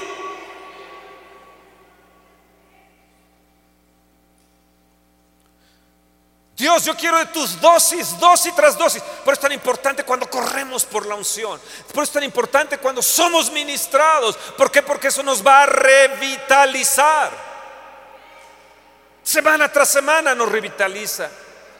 [6.62, 9.02] Dios, yo quiero de tus dosis, dosis tras dosis.
[9.02, 11.60] Por eso es tan importante cuando corremos por la unción.
[11.88, 14.38] Por eso es tan importante cuando somos ministrados.
[14.56, 14.84] ¿Por qué?
[14.84, 17.32] Porque eso nos va a revitalizar.
[19.24, 21.32] Semana tras semana nos revitaliza.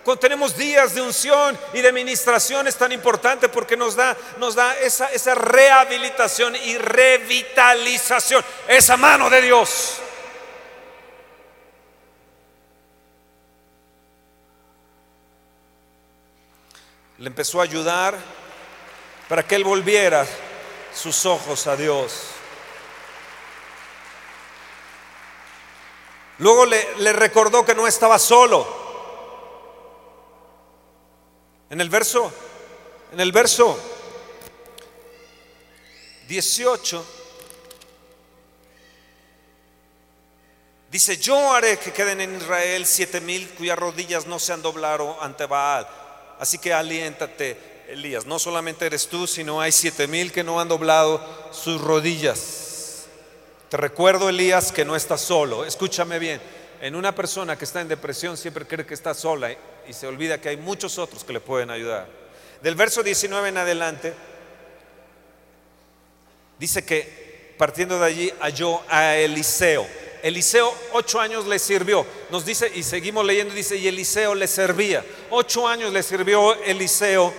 [0.04, 4.56] Cuando tenemos días de unción y de ministración es tan importante porque nos da, nos
[4.56, 10.02] da esa, esa rehabilitación y revitalización, esa mano de Dios.
[17.22, 18.18] Le empezó a ayudar
[19.30, 20.26] para que él volviera
[20.92, 22.32] sus ojos a Dios.
[26.40, 28.68] Luego le, le recordó que no estaba solo.
[31.70, 32.34] En el verso,
[33.12, 33.80] en el verso
[36.28, 37.06] 18
[40.90, 45.22] dice, yo haré que queden en Israel siete mil cuyas rodillas no se han doblado
[45.22, 46.01] ante Baal.
[46.42, 47.56] Así que aliéntate,
[47.88, 48.26] Elías.
[48.26, 53.04] No solamente eres tú, sino hay siete mil que no han doblado sus rodillas.
[53.70, 55.64] Te recuerdo, Elías, que no estás solo.
[55.66, 56.42] Escúchame bien.
[56.82, 59.56] En una persona que está en depresión siempre cree que está sola
[59.88, 62.08] y se olvida que hay muchos otros que le pueden ayudar.
[62.64, 64.16] Del verso 19 en adelante,
[66.58, 69.86] dice que partiendo de allí halló a Eliseo.
[70.24, 72.06] Eliseo ocho años le sirvió.
[72.30, 75.04] Nos dice, y seguimos leyendo, dice, y Eliseo le servía.
[75.30, 77.34] Ocho años le sirvió Eliseo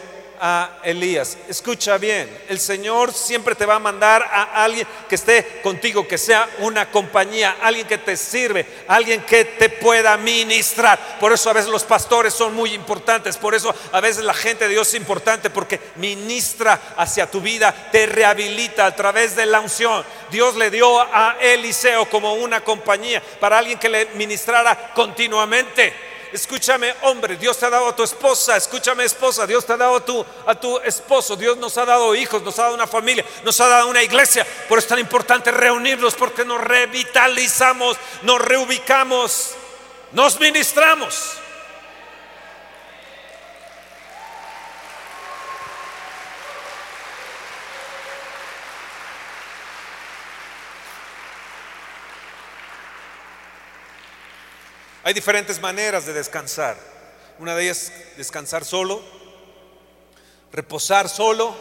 [0.45, 1.39] a Elías.
[1.49, 6.19] Escucha bien, el Señor siempre te va a mandar a alguien que esté contigo, que
[6.19, 10.99] sea una compañía, alguien que te sirve, alguien que te pueda ministrar.
[11.21, 14.65] Por eso a veces los pastores son muy importantes, por eso a veces la gente
[14.65, 19.61] de Dios es importante porque ministra hacia tu vida, te rehabilita a través de la
[19.61, 20.05] unción.
[20.33, 26.12] Dios le dio a Eliseo como una compañía para alguien que le ministrara continuamente.
[26.33, 28.57] Escúchame, hombre, Dios te ha dado a tu esposa.
[28.57, 31.37] Escúchame, esposa, Dios te ha dado a tu, a tu esposo.
[31.37, 34.47] Dios nos ha dado hijos, nos ha dado una familia, nos ha dado una iglesia.
[34.69, 39.51] Por eso es tan importante reunirnos porque nos revitalizamos, nos reubicamos,
[40.13, 41.42] nos ministramos.
[55.05, 56.77] Hay diferentes maneras de descansar.
[57.41, 59.03] Una de ellas es descansar solo,
[60.53, 61.57] reposar solo.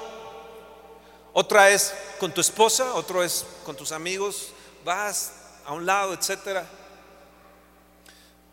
[1.33, 4.53] Otra es con tu esposa, otro es con tus amigos.
[4.85, 5.31] Vas
[5.65, 6.67] a un lado, etcétera.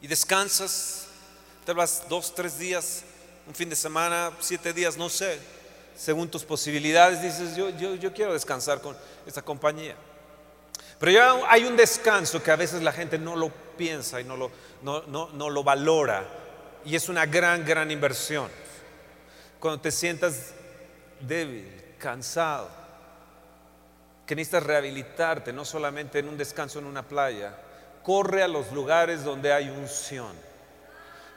[0.01, 1.05] Y descansas.
[1.67, 3.03] Te vas dos, tres días,
[3.47, 5.39] un fin de semana, siete días, no sé.
[5.95, 8.97] Según tus posibilidades, dices, yo, yo, yo quiero descansar con
[9.27, 9.95] esta compañía.
[10.99, 14.37] Pero ya hay un descanso que a veces la gente no lo piensa y no
[14.37, 14.51] lo,
[14.83, 16.25] no, lo valora.
[16.85, 18.51] Y es una gran, gran inversión.
[19.61, 20.53] Cuando te sientas
[21.21, 22.69] débil, cansado,
[24.25, 27.55] que necesitas rehabilitarte, no solamente en un descanso en una playa,
[28.03, 30.33] corre a los lugares donde hay unción.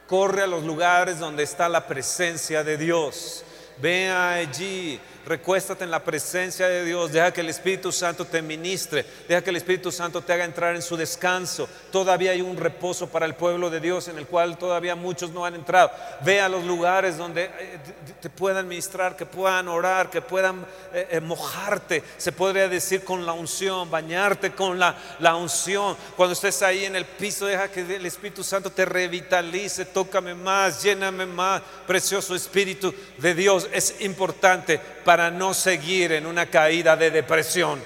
[0.08, 3.46] Corre a los lugares donde está la presencia de Dios.
[3.82, 9.06] Ve allí, recuéstate en la presencia de Dios, deja que el Espíritu Santo te ministre,
[9.28, 11.68] deja que el Espíritu Santo te haga entrar en su descanso.
[11.92, 15.46] Todavía hay un reposo para el pueblo de Dios en el cual todavía muchos no
[15.46, 15.92] han entrado.
[16.24, 17.80] Ve a los lugares donde eh,
[18.20, 23.26] te puedan ministrar, que puedan orar, que puedan eh, eh, mojarte, se podría decir con
[23.26, 25.96] la unción, bañarte con la, la unción.
[26.16, 30.84] Cuando estés ahí en el piso, deja que el Espíritu Santo te revitalice, tócame más,
[30.84, 33.68] lléname más, precioso Espíritu de Dios.
[33.74, 37.82] Es importante para no seguir en una caída de depresión.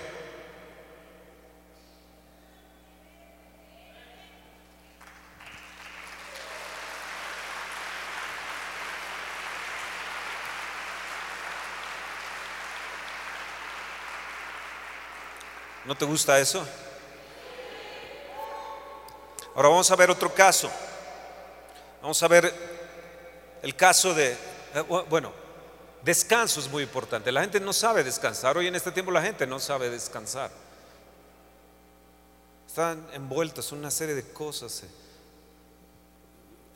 [15.86, 16.68] ¿No te gusta eso?
[19.54, 20.70] Ahora vamos a ver otro caso.
[22.02, 22.54] Vamos a ver
[23.62, 25.45] el caso de, eh, bueno,
[26.06, 27.32] Descanso es muy importante.
[27.32, 28.56] La gente no sabe descansar.
[28.56, 30.52] Hoy en este tiempo la gente no sabe descansar.
[32.68, 34.88] Están envueltos en una serie de cosas, eh,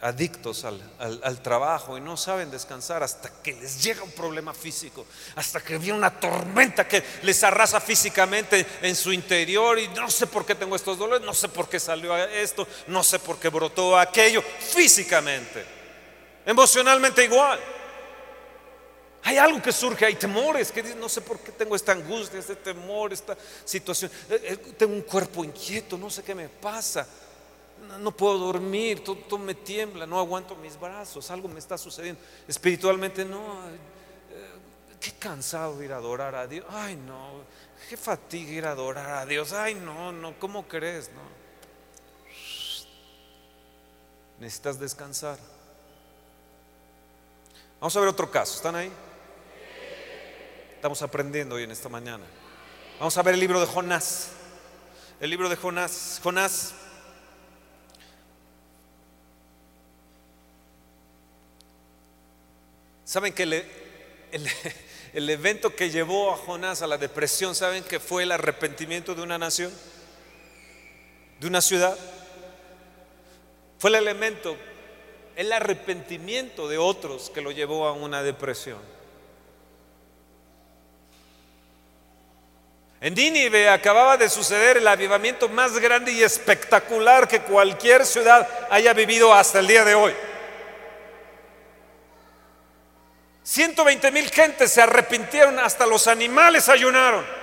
[0.02, 5.06] adictos al, al, trabajo y no saben descansar hasta que les llega un problema físico,
[5.36, 10.26] hasta que viene una tormenta que les arrasa físicamente en su interior y no sé
[10.26, 13.49] por qué tengo estos dolores, no sé por qué salió esto, no sé por qué
[13.49, 15.64] brotó aquello, físicamente,
[16.47, 17.60] emocionalmente igual.
[19.24, 22.55] Hay algo que surge, hay temores, que no sé por qué tengo esta angustia, este
[22.55, 24.09] temor, esta situación.
[24.30, 27.07] Eh, eh, tengo un cuerpo inquieto, no sé qué me pasa.
[27.99, 32.22] No, puedo dormir, todo, me tiembla, no aguanto mis brazos, algo me está sucediendo.
[32.47, 33.78] Espiritualmente no, eh,
[34.99, 36.65] qué cansado ir a adorar a Dios.
[36.70, 37.41] Ay, no,
[37.89, 39.51] qué fatiga ir a adorar a Dios.
[39.53, 41.09] Ay, no, no, ¿cómo crees?
[41.09, 41.39] No.
[44.39, 45.38] Necesitas descansar.
[47.80, 48.55] Vamos a ver otro caso.
[48.55, 48.91] ¿Están ahí?
[50.80, 52.23] Estamos aprendiendo hoy en esta mañana.
[52.99, 54.30] Vamos a ver el libro de Jonás.
[55.19, 56.21] El libro de Jonás.
[56.23, 56.73] Jonás.
[63.03, 63.65] ¿Saben que el,
[65.13, 69.21] el evento que llevó a Jonás a la depresión, ¿saben que fue el arrepentimiento de
[69.21, 69.73] una nación?
[71.41, 71.99] ¿De una ciudad?
[73.80, 74.55] Fue el elemento,
[75.36, 78.99] el arrepentimiento de otros que lo llevó a una depresión.
[83.02, 88.93] En Nínive acababa de suceder el avivamiento más grande y espectacular que cualquier ciudad haya
[88.93, 90.14] vivido hasta el día de hoy.
[93.43, 97.39] 120 mil gentes se arrepintieron, hasta los animales ayunaron.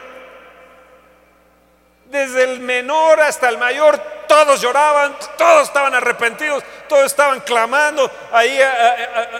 [2.16, 8.58] Desde el menor hasta el mayor, todos lloraban, todos estaban arrepentidos, todos estaban clamando ahí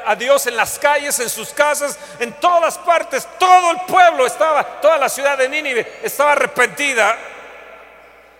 [0.05, 3.27] a, Dios en las calles, en sus casas, en todas partes.
[3.39, 7.17] Todo el pueblo estaba, toda la ciudad de Nínive estaba arrepentida.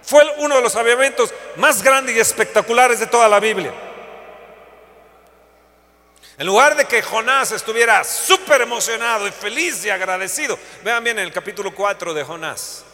[0.03, 3.73] Fue uno de los avivamientos más grandes y espectaculares de toda la Biblia.
[6.37, 11.25] En lugar de que Jonás estuviera súper emocionado y feliz y agradecido, vean bien en
[11.25, 12.86] el capítulo 4 de Jonás.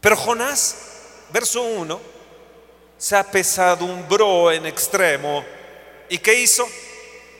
[0.00, 0.76] Pero Jonás,
[1.32, 2.00] verso 1,
[2.96, 5.44] se apesadumbró en extremo.
[6.08, 6.66] ¿Y qué hizo?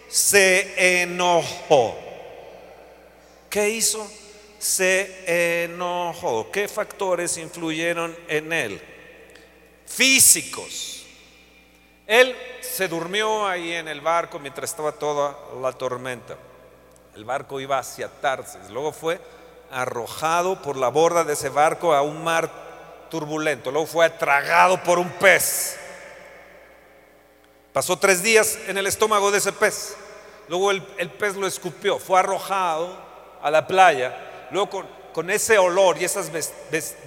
[0.08, 1.96] Se enojó.
[3.48, 4.10] ¿Qué hizo?
[4.58, 6.50] Se enojó.
[6.50, 8.82] ¿Qué factores influyeron en él?
[9.86, 11.06] Físicos.
[12.06, 16.36] Él se durmió ahí en el barco mientras estaba toda la tormenta.
[17.14, 18.68] El barco iba hacia Tarsis.
[18.70, 19.20] Luego fue
[19.70, 22.50] arrojado por la borda de ese barco a un mar
[23.10, 23.70] turbulento.
[23.70, 25.76] Luego fue tragado por un pez.
[27.72, 29.96] Pasó tres días en el estómago de ese pez.
[30.48, 31.98] Luego el, pez lo escupió.
[31.98, 32.96] Fue arrojado
[33.42, 34.48] a la playa.
[34.50, 36.30] Luego con, ese olor y esas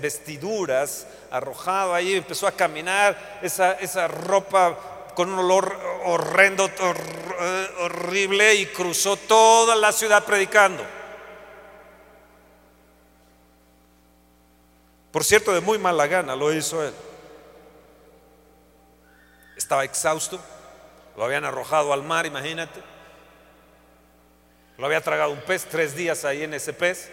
[0.02, 4.78] vestiduras, arrojado ahí, empezó a caminar esa, esa ropa
[5.16, 6.70] con un olor horrendo,
[7.80, 10.84] horrible y cruzó toda la ciudad predicando.
[15.14, 16.92] Por cierto, de muy mala gana lo hizo él.
[19.56, 20.40] Estaba exhausto,
[21.16, 22.82] lo habían arrojado al mar, imagínate.
[24.76, 27.12] Lo había tragado un pez, tres días ahí en ese pez.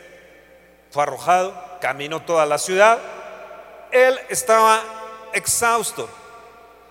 [0.90, 2.98] Fue arrojado, caminó toda la ciudad.
[3.92, 4.82] Él estaba
[5.34, 6.08] exhausto.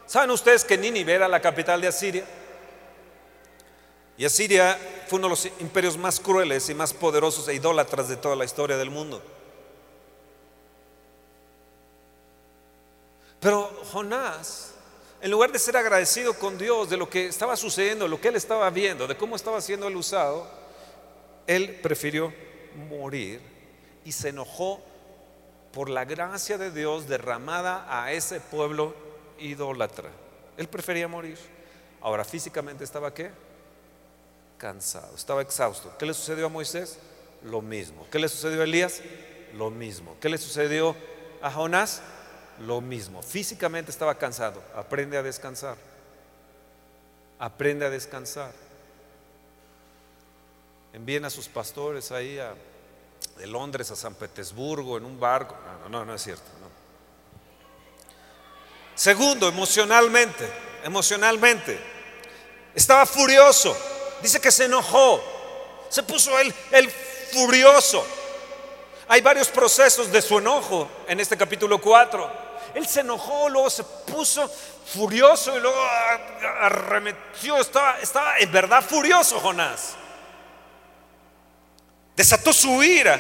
[0.06, 2.24] ¿Saben ustedes que Nínive era la capital de Asiria?
[4.16, 8.16] Y Asiria fue uno de los imperios más crueles y más poderosos e idólatras de
[8.16, 9.24] toda la historia del mundo.
[13.40, 14.74] Pero Jonás,
[15.22, 18.36] en lugar de ser agradecido con Dios de lo que estaba sucediendo, lo que él
[18.36, 20.48] estaba viendo, de cómo estaba siendo el usado,
[21.48, 22.34] él prefirió
[22.90, 23.42] morir
[24.04, 24.82] y se enojó
[25.72, 28.94] por la gracia de Dios derramada a ese pueblo
[29.40, 30.10] idólatra.
[30.58, 31.38] Él prefería morir.
[32.02, 33.32] Ahora físicamente estaba qué?
[34.58, 35.94] Cansado, estaba exhausto.
[35.98, 36.98] ¿Qué le sucedió a Moisés?
[37.44, 38.06] Lo mismo.
[38.12, 39.02] ¿Qué le sucedió a Elías?
[39.54, 40.18] Lo mismo.
[40.20, 40.96] ¿Qué le sucedió
[41.42, 42.02] a Jonás?
[42.60, 43.22] Lo mismo.
[43.22, 44.62] Físicamente estaba cansado.
[44.76, 45.78] Aprende a descansar.
[47.40, 48.52] Aprende a descansar.
[50.94, 52.40] Envíen a sus pastores ahí
[53.38, 55.56] de Londres a San Petersburgo en un barco.
[55.84, 56.44] No, no, no es cierto.
[58.96, 60.52] Segundo, emocionalmente.
[60.84, 61.80] Emocionalmente.
[62.76, 63.76] Estaba furioso.
[64.22, 65.24] Dice que se enojó.
[65.90, 66.90] Se puso él, él
[67.32, 68.06] furioso.
[69.08, 72.49] Hay varios procesos de su enojo en este capítulo 4.
[72.74, 74.50] Él se enojó, luego se puso
[74.94, 75.82] furioso y luego
[76.60, 77.58] arremetió.
[77.58, 79.96] Estaba, estaba en verdad furioso Jonás.
[82.16, 83.20] Desató su ira.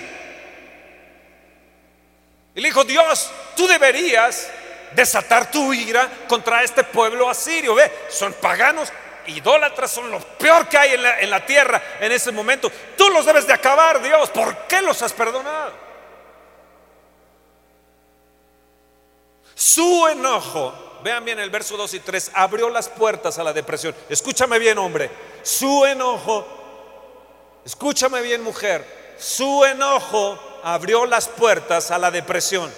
[2.55, 4.49] Y le dijo, Dios, tú deberías
[4.91, 7.75] desatar tu ira contra este pueblo asirio.
[7.75, 8.91] Ve, son paganos,
[9.27, 12.71] idólatras, son lo peor que hay en la, en la tierra en ese momento.
[12.97, 14.29] Tú los debes de acabar, Dios.
[14.31, 15.88] ¿Por qué los has perdonado?
[19.79, 20.73] Su enojo,
[21.05, 23.95] vean bien el verso 2 y 3, abrió las puertas a la depresión.
[24.09, 25.09] Escúchame bien, hombre.
[25.41, 26.45] Su enojo,
[27.63, 29.15] escúchame bien, mujer.
[29.17, 32.69] Su enojo abrió las puertas a la depresión.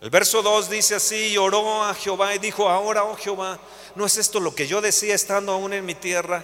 [0.00, 3.58] El verso 2 dice así, oró a Jehová y dijo, ahora, oh Jehová,
[3.96, 6.42] ¿no es esto lo que yo decía estando aún en mi tierra?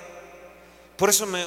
[0.99, 1.47] Por eso me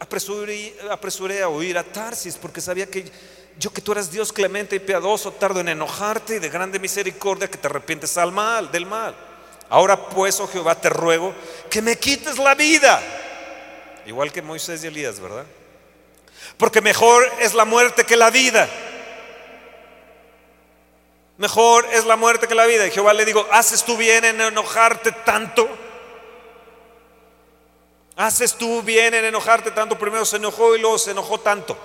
[0.00, 3.10] apresuré, apresuré a huir a Tarsis, porque sabía que
[3.58, 7.50] yo que tú eres Dios clemente y piadoso, tardo en enojarte y de grande misericordia
[7.50, 9.14] que te arrepientes al mal, del mal.
[9.68, 11.34] Ahora pues, oh Jehová, te ruego
[11.68, 13.02] que me quites la vida.
[14.06, 15.44] Igual que Moisés y Elías, ¿verdad?
[16.56, 18.68] Porque mejor es la muerte que la vida.
[21.36, 22.86] Mejor es la muerte que la vida.
[22.86, 25.68] Y Jehová le digo, ¿haces tú bien en enojarte tanto?
[28.16, 29.98] ¿Haces tú bien en enojarte tanto?
[29.98, 31.76] Primero se enojó y luego se enojó tanto.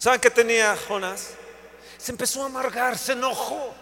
[0.00, 1.34] ¿Saben qué tenía Jonás?
[1.98, 3.74] Se empezó a amargar, se enojó.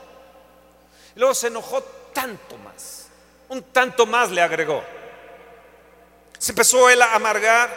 [1.15, 1.81] Luego se enojó
[2.13, 3.07] tanto más.
[3.49, 4.83] Un tanto más le agregó.
[6.37, 7.71] Se empezó él a amargar.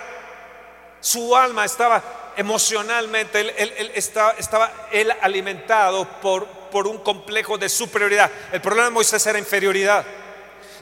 [1.02, 8.32] Su alma estaba emocionalmente, él, estaba, estaba, él alimentado por, por un complejo de superioridad.
[8.52, 10.04] El problema de Moisés era inferioridad.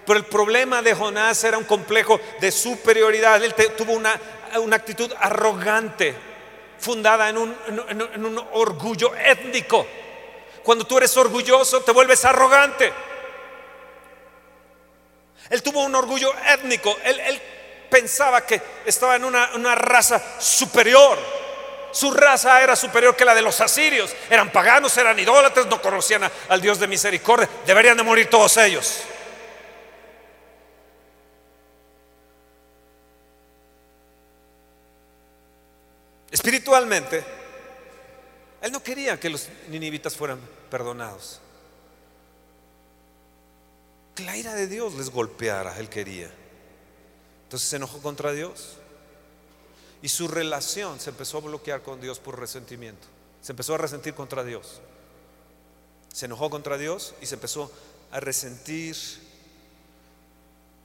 [0.05, 3.43] Pero el problema de Jonás era un complejo de superioridad.
[3.43, 4.17] Él tuvo una,
[4.61, 6.15] una, actitud arrogante,
[6.79, 7.55] fundada en un,
[7.89, 9.85] en un orgullo étnico.
[10.63, 12.93] Cuando tú eres orgulloso, te vuelves arrogante.
[15.49, 16.95] Él tuvo un orgullo étnico.
[17.03, 17.41] Él,
[17.89, 21.17] pensaba que estaba en una, una, raza superior.
[21.91, 24.15] Su raza era superior que la de los asirios.
[24.29, 27.49] Eran paganos, eran idólatras, no conocían al Dios de misericordia.
[27.65, 29.01] Deberían de morir todos ellos.
[36.31, 37.23] Espiritualmente,
[38.61, 41.39] él no quería que los ninivitas fueran perdonados.
[44.15, 46.29] Que la ira de Dios les golpeara, él quería.
[47.43, 48.77] Entonces se enojó contra Dios.
[50.01, 53.07] Y su relación se empezó a bloquear con Dios por resentimiento.
[53.41, 54.81] Se empezó a resentir contra Dios.
[56.13, 57.71] Se enojó contra Dios y se empezó
[58.11, 58.95] a resentir.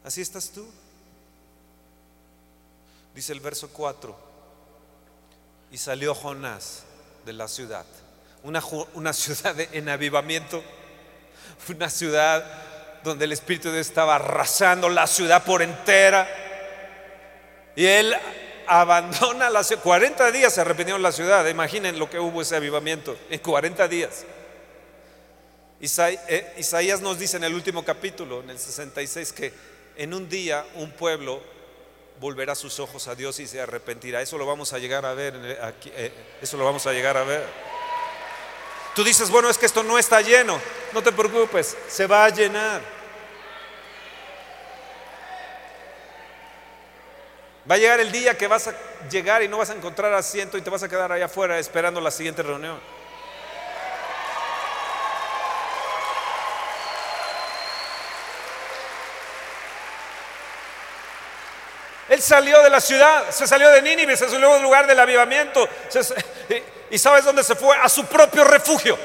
[0.04, 0.66] Así estás tú.
[3.14, 4.33] Dice el verso 4.
[5.74, 6.84] Y salió Jonás
[7.26, 7.84] de la ciudad.
[8.44, 8.62] Una,
[8.92, 10.62] una ciudad en avivamiento,
[11.68, 12.44] una ciudad
[13.02, 16.28] donde el Espíritu de Dios estaba arrasando la ciudad por entera.
[17.74, 18.14] Y él
[18.68, 19.82] abandona la ciudad.
[19.82, 21.44] 40 días se arrepintió la ciudad.
[21.48, 24.24] Imaginen lo que hubo ese avivamiento en 40 días.
[25.80, 29.52] Eh, Isaías nos dice en el último capítulo, en el 66, que
[29.96, 31.42] en un día un pueblo
[32.20, 34.22] volverá sus ojos a Dios y se arrepentirá.
[34.22, 35.58] Eso lo vamos a llegar a ver.
[35.62, 37.46] Aquí, eh, eso lo vamos a llegar a ver.
[38.94, 40.60] Tú dices, bueno, es que esto no está lleno.
[40.92, 42.80] No te preocupes, se va a llenar.
[47.68, 48.74] Va a llegar el día que vas a
[49.10, 52.00] llegar y no vas a encontrar asiento y te vas a quedar allá afuera esperando
[52.00, 52.78] la siguiente reunión.
[62.14, 65.68] Él salió de la ciudad, se salió de Nínive, se salió del lugar del avivamiento.
[66.88, 67.76] ¿Y sabes dónde se fue?
[67.76, 68.96] A su propio refugio.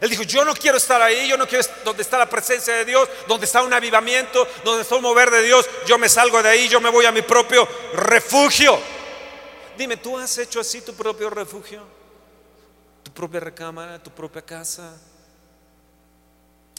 [0.00, 2.84] Él dijo, yo no quiero estar ahí, yo no quiero donde está la presencia de
[2.84, 5.70] Dios, donde está un avivamiento, donde está un mover de Dios.
[5.86, 8.76] Yo me salgo de ahí, yo me voy a mi propio refugio.
[9.76, 11.84] Dime, ¿tú has hecho así tu propio refugio?
[13.04, 14.96] ¿Tu propia recámara, tu propia casa?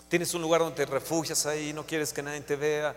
[0.09, 2.93] ¿Tienes un lugar donde te refugias ahí, no quieres que nadie te vea?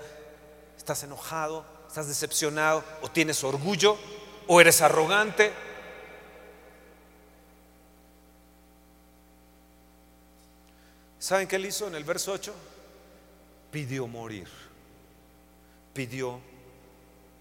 [0.76, 1.71] ¿Estás enojado?
[1.92, 3.98] Estás decepcionado o tienes orgullo
[4.46, 5.52] o eres arrogante.
[11.18, 12.54] ¿Saben qué él hizo en el verso 8?
[13.70, 14.48] Pidió morir.
[15.92, 16.40] Pidió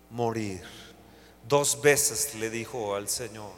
[0.10, 0.66] morir.
[1.48, 3.54] Dos veces le dijo al Señor,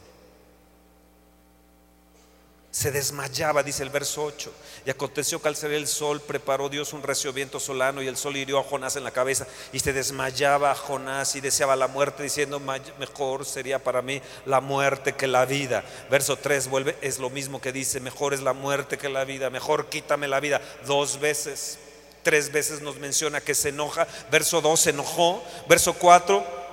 [2.74, 4.52] se desmayaba, dice el verso 8.
[4.84, 8.16] Y aconteció que al salir el sol, preparó Dios un recio viento solano y el
[8.16, 12.24] sol hirió a Jonás en la cabeza y se desmayaba Jonás y deseaba la muerte,
[12.24, 15.84] diciendo, mejor sería para mí la muerte que la vida.
[16.10, 19.50] Verso 3 vuelve, es lo mismo que dice, mejor es la muerte que la vida,
[19.50, 20.60] mejor quítame la vida.
[20.84, 21.78] Dos veces,
[22.24, 24.08] tres veces nos menciona que se enoja.
[24.32, 25.44] Verso 2 se enojó.
[25.68, 26.63] Verso 4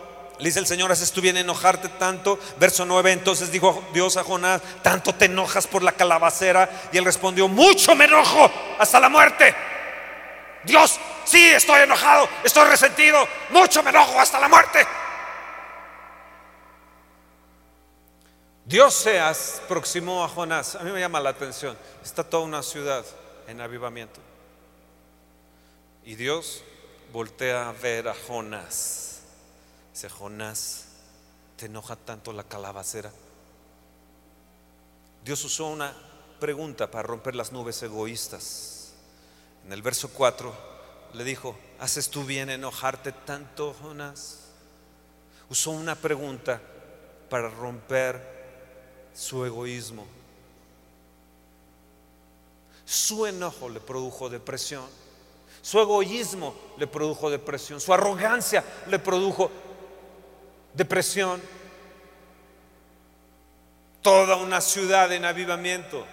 [0.42, 2.40] le dice el Señor, ¿haces tú bien enojarte tanto?
[2.58, 6.68] Verso 9, entonces dijo Dios a Jonás, ¿tanto te enojas por la calabacera?
[6.92, 9.56] Y él respondió, mucho me enojo hasta la muerte.
[10.64, 14.88] Dios, sí, estoy enojado, estoy resentido, mucho me enojo hasta la muerte.
[18.66, 20.76] Dios se aproximó a Jonás.
[20.76, 21.78] A mí me llama la atención.
[22.04, 23.06] Está toda una ciudad
[23.48, 24.20] en avivamiento.
[26.04, 26.64] Y Dios
[27.12, 29.11] voltea a ver a Jonás.
[29.94, 30.86] Dice Jonás,
[31.58, 33.12] ¿te enoja tanto la calabacera?
[35.24, 35.94] Dios usó una
[36.40, 38.94] pregunta para romper las nubes egoístas.
[39.66, 40.54] En el verso 4
[41.14, 44.40] le dijo, ¿haces tú bien enojarte tanto, Jonás?
[45.50, 46.62] Usó una pregunta
[47.30, 48.22] para romper
[49.14, 50.08] su egoísmo.
[52.86, 54.86] Su enojo le produjo depresión.
[55.62, 57.80] Su egoísmo le produjo depresión.
[57.80, 59.52] Su arrogancia le produjo
[60.74, 61.42] depresión.
[64.02, 66.06] Toda una ciudad en avivamiento.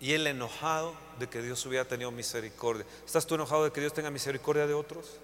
[0.00, 2.86] Y él enojado de que Dios hubiera tenido misericordia.
[3.04, 5.16] ¿Estás tú enojado de que Dios tenga misericordia de otros?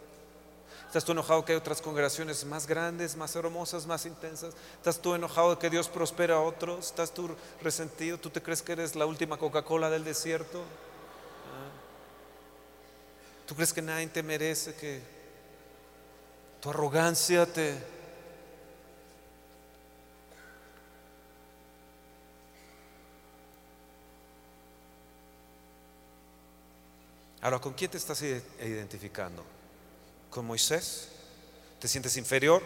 [0.86, 4.54] ¿Estás tú enojado que hay otras congregaciones más grandes, más hermosas, más intensas?
[4.76, 6.86] ¿Estás tú enojado de que Dios prospera a otros?
[6.86, 8.18] ¿Estás tú resentido?
[8.18, 10.58] ¿Tú te crees que eres la última Coca-Cola del desierto?
[10.60, 11.70] ¿Ah?
[13.46, 15.13] ¿Tú crees que nadie te merece que
[16.64, 17.74] tu arrogancia te...
[27.42, 29.44] Ahora, ¿con quién te estás identificando?
[30.30, 31.08] con Moisés?
[31.80, 32.62] ¿Te sientes inferior?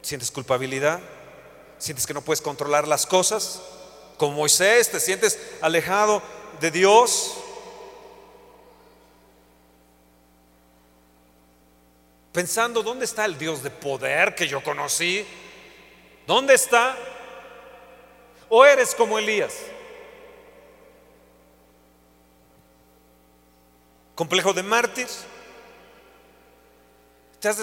[0.00, 1.00] ¿Sientes culpabilidad?
[1.78, 3.60] ¿Sientes que no puedes controlar las cosas?
[4.18, 6.22] Con Moisés, ¿te sientes alejado
[6.60, 7.34] de Dios?
[12.34, 15.24] Pensando, ¿dónde está el Dios de poder que yo conocí?
[16.26, 16.98] ¿Dónde está?
[18.48, 19.54] ¿O eres como Elías?
[24.16, 25.06] Complejo de mártir,
[27.38, 27.56] te has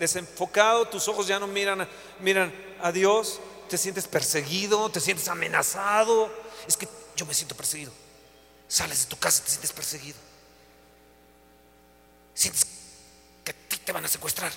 [0.00, 6.28] desenfocado, tus ojos ya no miran, miran a Dios, te sientes perseguido, te sientes amenazado.
[6.66, 7.92] Es que yo me siento perseguido.
[8.66, 10.18] Sales de tu casa y te sientes perseguido.
[12.34, 12.75] Sientes
[13.86, 14.52] te van a secuestrar.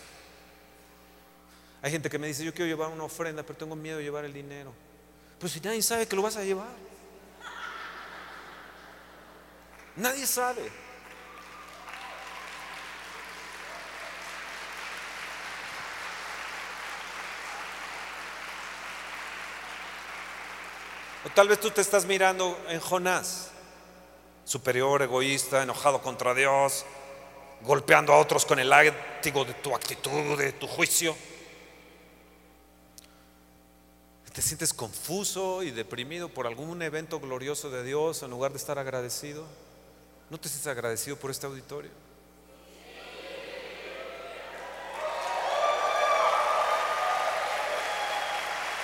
[1.81, 4.25] Hay gente que me dice, yo quiero llevar una ofrenda, pero tengo miedo de llevar
[4.25, 4.73] el dinero.
[5.39, 6.67] Pues si nadie sabe que lo vas a llevar.
[9.95, 10.69] Nadie sabe.
[21.23, 23.51] O tal vez tú te estás mirando en Jonás,
[24.43, 26.85] superior, egoísta, enojado contra Dios,
[27.61, 31.15] golpeando a otros con el látigo de tu actitud, de tu juicio.
[34.33, 38.79] ¿Te sientes confuso y deprimido por algún evento glorioso de Dios en lugar de estar
[38.79, 39.45] agradecido?
[40.29, 41.91] ¿No te sientes agradecido por este auditorio?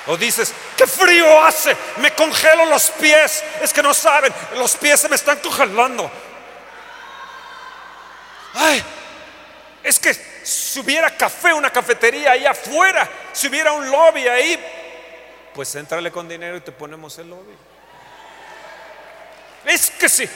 [0.08, 3.44] O dices, qué frío hace, me congelo los pies.
[3.62, 6.12] Es que no saben, los pies se me están congelando.
[8.56, 8.82] Ay,
[9.84, 14.58] es que si hubiera café, una cafetería ahí afuera, si hubiera un lobby ahí,
[15.54, 17.54] pues entrale con dinero y te ponemos el lobby.
[19.66, 20.30] Es que sí.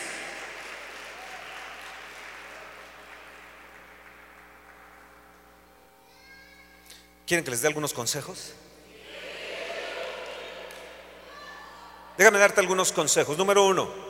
[7.26, 8.53] ¿Quieren que les dé algunos consejos?
[12.17, 13.38] Déjame darte algunos consejos.
[13.38, 14.09] Número uno,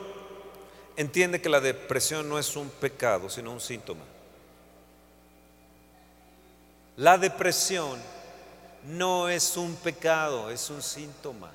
[1.00, 4.04] entiende que la depresión no es un pecado, sino un síntoma.
[6.96, 7.98] La depresión
[8.84, 11.50] no es un pecado, es un síntoma.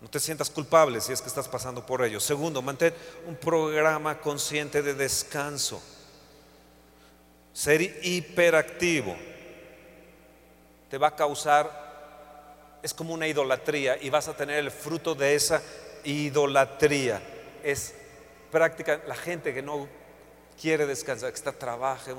[0.00, 2.18] No te sientas culpable si es que estás pasando por ello.
[2.18, 2.92] Segundo, mantén
[3.28, 5.80] un programa consciente de descanso.
[7.52, 9.16] Ser hiperactivo
[10.90, 11.86] te va a causar
[12.82, 15.62] es como una idolatría y vas a tener el fruto de esa
[16.02, 17.22] idolatría.
[17.62, 17.94] Es
[18.50, 19.88] práctica, la gente que no
[20.60, 22.12] quiere descansar, que está trabaja,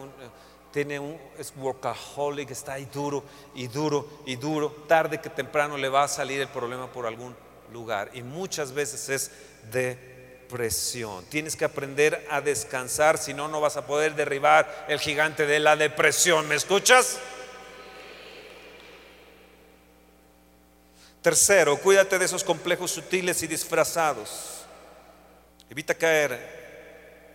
[0.72, 3.24] tiene un, es workaholic, está ahí duro
[3.56, 7.36] y duro y duro, tarde que temprano le va a salir el problema por algún
[7.72, 8.12] lugar.
[8.14, 9.32] Y muchas veces es
[9.72, 11.26] depresión.
[11.26, 15.60] Tienes que aprender a descansar, si no, no vas a poder derribar el gigante de
[15.60, 16.48] la depresión.
[16.48, 17.18] ¿Me escuchas?
[21.22, 24.57] Tercero, cuídate de esos complejos sutiles y disfrazados.
[25.70, 26.58] Evita caer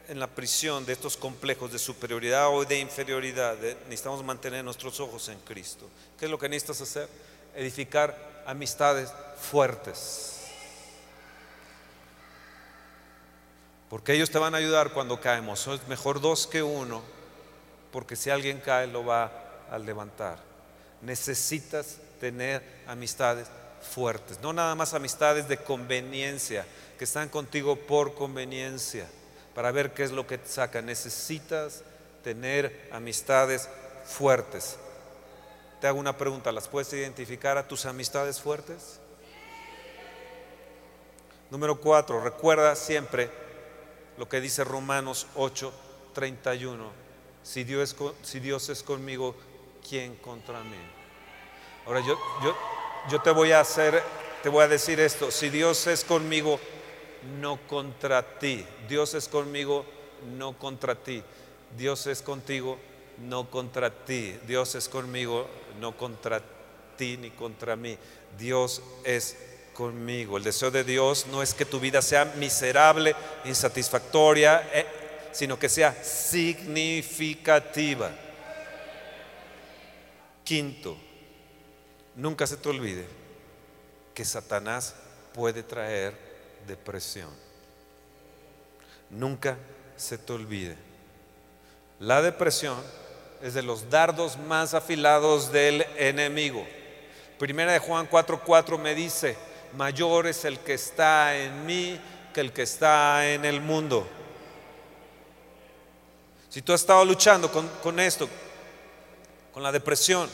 [0.09, 3.57] en la prisión de estos complejos de superioridad o de inferioridad.
[3.85, 5.89] Necesitamos mantener nuestros ojos en Cristo.
[6.18, 7.09] ¿Qué es lo que necesitas hacer?
[7.55, 10.39] Edificar amistades fuertes.
[13.89, 15.66] Porque ellos te van a ayudar cuando caemos.
[15.66, 17.03] Es mejor dos que uno,
[17.91, 19.30] porque si alguien cae lo va
[19.70, 20.39] a levantar.
[21.03, 23.49] Necesitas tener amistades
[23.83, 26.64] fuertes, no nada más amistades de conveniencia,
[27.03, 29.09] que están contigo por conveniencia,
[29.57, 30.80] para ver qué es lo que saca.
[30.82, 31.82] Necesitas
[32.22, 33.68] tener amistades
[34.05, 34.76] fuertes.
[35.80, 39.00] Te hago una pregunta, ¿las puedes identificar a tus amistades fuertes?
[41.50, 43.28] Número cuatro, recuerda siempre
[44.16, 45.72] lo que dice Romanos 8,
[46.14, 46.88] 31.
[47.42, 49.34] Si Dios, si Dios es conmigo,
[49.88, 50.78] ¿quién contra mí?
[51.84, 52.57] Ahora yo, yo,
[53.11, 54.00] yo te voy a hacer
[54.42, 56.59] te voy a decir esto, si Dios es conmigo,
[57.41, 58.64] no contra ti.
[58.89, 59.85] Dios es conmigo,
[60.37, 61.23] no contra ti.
[61.77, 62.79] Dios es contigo,
[63.18, 64.37] no contra ti.
[64.47, 65.47] Dios es conmigo,
[65.81, 66.43] no contra
[66.97, 67.97] ti ni contra mí.
[68.39, 69.37] Dios es
[69.75, 70.37] conmigo.
[70.37, 74.87] El deseo de Dios no es que tu vida sea miserable, insatisfactoria, eh,
[75.33, 78.11] sino que sea significativa.
[80.45, 80.97] Quinto,
[82.16, 83.07] nunca se te olvide
[84.14, 84.95] que Satanás
[85.33, 86.32] puede traer
[86.66, 87.30] depresión.
[89.10, 89.56] Nunca
[89.96, 90.76] se te olvide.
[92.00, 92.82] La depresión
[93.42, 96.66] es de los dardos más afilados del enemigo.
[97.38, 99.36] Primera de Juan 4:4 me dice,
[99.76, 102.00] mayor es el que está en mí
[102.32, 104.08] que el que está en el mundo.
[106.48, 108.28] Si tú has estado luchando con, con esto,
[109.52, 110.28] con la depresión,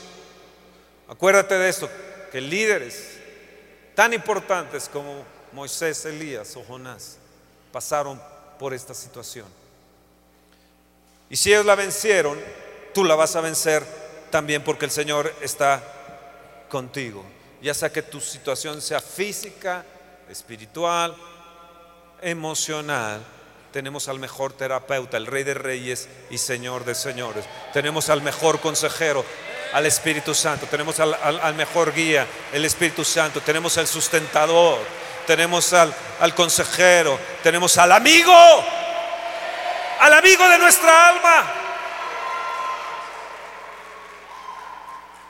[1.08, 1.88] acuérdate de esto,
[2.30, 3.18] que líderes
[3.94, 7.16] tan importantes como Moisés, Elías o Jonás
[7.72, 8.20] pasaron
[8.59, 9.46] por esta situación.
[11.30, 12.38] Y si ellos la vencieron,
[12.94, 13.84] tú la vas a vencer
[14.30, 15.82] también porque el Señor está
[16.68, 17.24] contigo.
[17.61, 19.84] Ya sea que tu situación sea física,
[20.28, 21.16] espiritual,
[22.22, 23.20] emocional,
[23.72, 27.44] tenemos al mejor terapeuta, el Rey de Reyes y Señor de Señores.
[27.72, 29.24] Tenemos al mejor consejero,
[29.72, 30.66] al Espíritu Santo.
[30.66, 33.40] Tenemos al, mejor guía, el Espíritu Santo.
[33.42, 34.78] Tenemos al sustentador.
[35.28, 35.94] Tenemos al,
[36.34, 37.20] consejero.
[37.42, 38.32] Tenemos al amigo.
[40.00, 41.52] Al amigo de nuestra alma.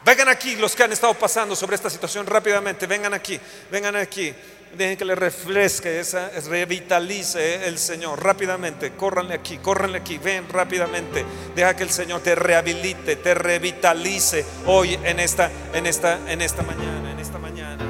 [0.05, 2.86] Vengan aquí los que han estado pasando sobre esta situación rápidamente.
[2.86, 3.40] Vengan aquí,
[3.72, 4.32] vengan aquí.
[4.72, 8.92] Dejen que le refresque, esa, revitalice el Señor rápidamente.
[8.92, 11.24] Córranle aquí, córranle aquí, ven rápidamente.
[11.57, 16.62] Deja que el Señor te rehabilite, te revitalice hoy en esta, en esta, en esta
[16.62, 17.88] mañana, en esta mañana.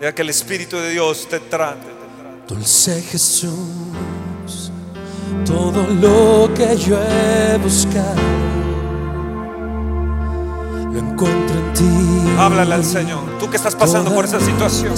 [0.00, 1.94] Deja que el Espíritu de Dios te trate.
[2.48, 4.70] Dulce Jesús,
[5.46, 8.20] todo lo que yo he buscado
[10.92, 12.34] lo encuentro en ti.
[12.38, 13.38] Háblale al Señor.
[13.38, 14.94] Tú que estás pasando por esa situación.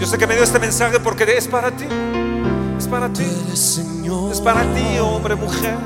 [0.00, 1.86] Yo sé que me dio este mensaje porque es para ti.
[2.78, 3.26] Es para ti.
[4.30, 5.76] Es para ti, hombre, mujer.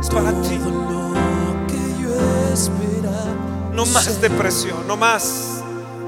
[0.00, 0.58] Es para ti.
[3.72, 5.53] No más depresión, no más.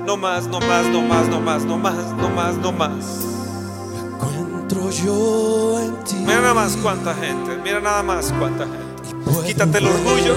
[0.07, 3.05] No más, no más, no más, no más, no más, no más, no más.
[3.99, 6.15] Encuentro yo en ti.
[6.21, 9.47] Mira nada más cuánta gente, mira nada más cuánta gente.
[9.47, 10.35] Quítate el orgullo.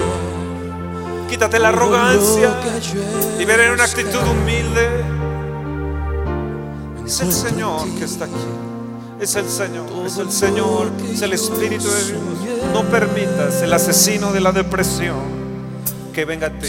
[1.28, 2.52] Quítate la arrogancia
[3.38, 5.04] y ven en una actitud humilde.
[7.06, 8.34] Es el Señor que está aquí.
[9.20, 12.20] Es el Señor, es el Señor, es el Espíritu de Dios.
[12.72, 15.20] No permitas el asesino de la depresión
[16.12, 16.68] que venga a ti.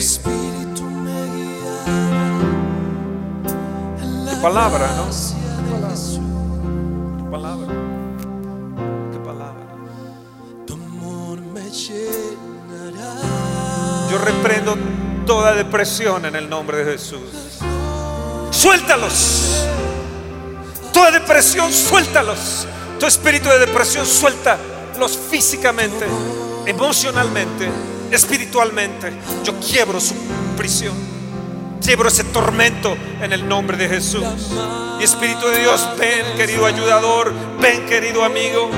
[4.41, 5.05] Palabra, ¿no?
[7.31, 7.67] Palabra.
[9.11, 9.65] Tu palabra.
[10.65, 11.71] Tu me
[14.11, 14.75] yo reprendo
[15.25, 17.21] toda depresión en el nombre de Jesús.
[18.49, 19.65] Suéltalos.
[20.91, 22.67] Toda depresión, suéltalos.
[22.99, 26.05] Tu espíritu de depresión, suéltalos físicamente,
[26.65, 27.69] emocionalmente,
[28.11, 29.13] espiritualmente.
[29.43, 30.13] Yo quiebro su
[30.57, 31.20] prisión.
[31.81, 34.23] Quiebro ese tormento en el nombre de Jesús.
[34.99, 37.33] Y Espíritu de Dios, ven, querido ayudador.
[37.59, 38.69] Ven, querido amigo.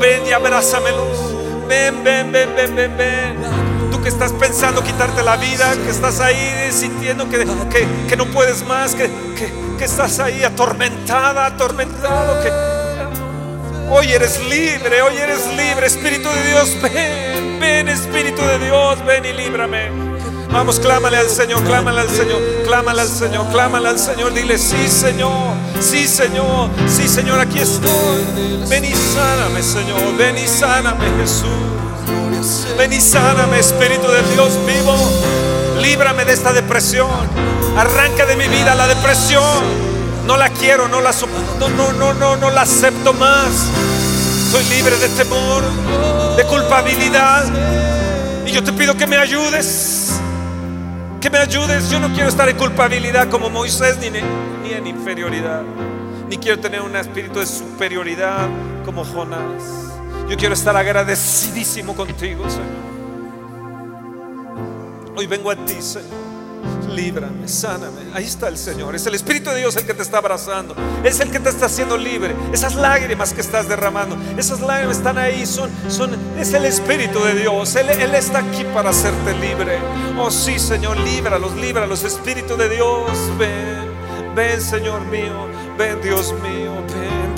[0.00, 1.34] Ven y abrázamelos.
[1.68, 3.66] Ven, ven, ven, ven, ven, ven
[4.06, 7.44] que estás pensando quitarte la vida, que estás ahí sintiendo que,
[8.08, 9.10] que, no puedes más, que,
[9.76, 12.52] que, estás ahí atormentada, atormentado, que
[13.90, 19.24] hoy eres libre, hoy eres libre, Espíritu de Dios, ven, ven Espíritu de Dios, ven
[19.24, 20.05] y líbrame.
[20.56, 24.32] Vamos, clámale al Señor, clámale al Señor, clámale al Señor, clámale al Señor.
[24.32, 28.24] Dile, sí, Señor, sí, Señor, sí, Señor, aquí estoy.
[28.66, 32.66] Ven y sáname, Señor, ven y sáname, Jesús.
[32.78, 34.96] Ven y sáname, Espíritu de Dios vivo.
[35.78, 37.10] Líbrame de esta depresión.
[37.76, 39.62] Arranca de mi vida la depresión.
[40.26, 41.12] No la quiero, no la
[41.60, 43.68] no, no, no, no, no la acepto más.
[44.50, 45.62] Soy libre de temor,
[46.34, 47.44] de culpabilidad.
[48.46, 50.05] Y yo te pido que me ayudes.
[51.26, 51.90] Que me ayudes.
[51.90, 55.64] Yo no quiero estar en culpabilidad como Moisés ni, ni en inferioridad.
[56.28, 58.48] Ni quiero tener un espíritu de superioridad
[58.84, 59.90] como Jonás.
[60.28, 62.68] Yo quiero estar agradecidísimo contigo, Señor.
[65.16, 66.35] Hoy vengo a ti, Señor.
[66.96, 68.00] Líbrame, sáname.
[68.14, 68.94] Ahí está el Señor.
[68.94, 70.74] Es el Espíritu de Dios el que te está abrazando.
[71.04, 72.34] Es el que te está haciendo libre.
[72.54, 75.44] Esas lágrimas que estás derramando, esas lágrimas están ahí.
[75.44, 77.76] Son, son, es el Espíritu de Dios.
[77.76, 79.78] Él, Él está aquí para hacerte libre.
[80.18, 82.02] Oh sí, Señor, líbralos, líbralos.
[82.02, 84.34] Espíritu de Dios, ven.
[84.34, 85.48] Ven, Señor mío.
[85.76, 86.72] Ven, Dios mío.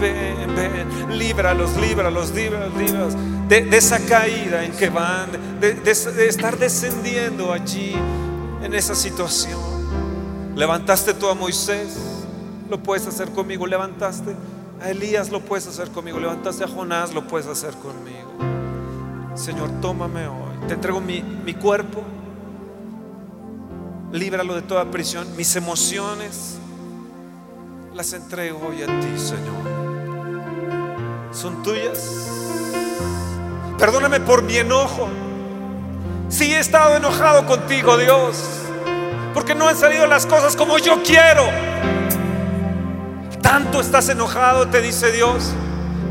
[0.01, 1.19] Ven, ven, ven.
[1.19, 3.15] Líbralos, líbralos, líbralos, líbralos.
[3.49, 5.31] De, de esa caída en que van.
[5.61, 7.97] De, estar descendiendo allí.
[8.63, 9.61] En esa situación.
[10.57, 11.97] Levantaste tú a Moisés.
[12.69, 13.67] Lo puedes hacer conmigo.
[13.67, 14.35] Levantaste
[14.81, 15.31] a Elías.
[15.31, 16.19] Lo puedes hacer conmigo.
[16.19, 17.15] Levantaste a Jonás.
[17.15, 18.33] Lo puedes hacer conmigo.
[19.35, 20.67] Señor, tómame hoy.
[20.67, 22.03] Te entrego mi, mi cuerpo.
[24.13, 25.27] Líbralo de toda prisión.
[25.37, 26.59] Mis emociones
[27.95, 29.59] las entrego hoy a ti, Señor.
[31.33, 32.29] Son tuyas.
[33.79, 35.09] Perdóname por mi enojo.
[36.29, 38.37] Si he estado enojado contigo, Dios,
[39.33, 41.45] porque no han salido las cosas como yo quiero.
[43.41, 45.53] Tanto estás enojado, te dice Dios.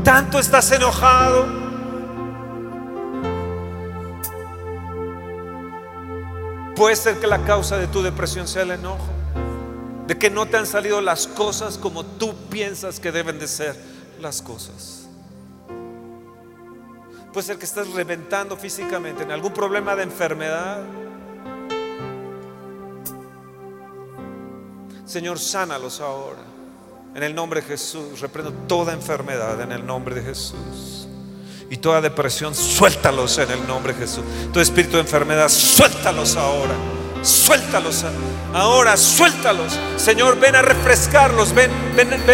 [0.02, 1.46] Tanto estás enojado.
[6.74, 9.08] Puede ser que la causa de tu depresión sea el enojo,
[10.06, 13.76] de que no te han salido las cosas como tú piensas que deben de ser
[14.20, 15.07] las cosas.
[17.32, 20.82] Puede ser que estés reventando físicamente en algún problema de enfermedad.
[25.04, 26.40] Señor, sánalos ahora.
[27.14, 31.08] En el nombre de Jesús, reprendo toda enfermedad en el nombre de Jesús.
[31.70, 34.24] Y toda depresión, suéltalos en el nombre de Jesús.
[34.52, 36.74] Tu espíritu de enfermedad, suéltalos ahora.
[37.22, 38.04] Suéltalos
[38.54, 39.78] ahora, suéltalos.
[39.96, 41.70] Señor, ven a refrescarlos, ven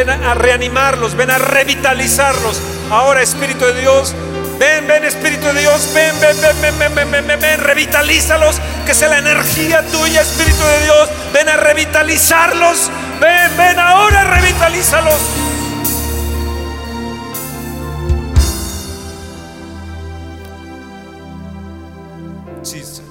[0.08, 2.60] a reanimarlos, ven a revitalizarlos.
[2.90, 4.14] Ahora, Espíritu de Dios,
[4.58, 8.60] ven, ven, Espíritu de Dios, ven, ven, ven, ven, ven, ven, ven, ven, ven, revitalízalos.
[8.86, 12.90] Que sea la energía tuya, Espíritu de Dios, ven a revitalizarlos.
[13.20, 15.20] Ven, ven, ahora revitalízalos.
[22.62, 23.04] Sí, Señor.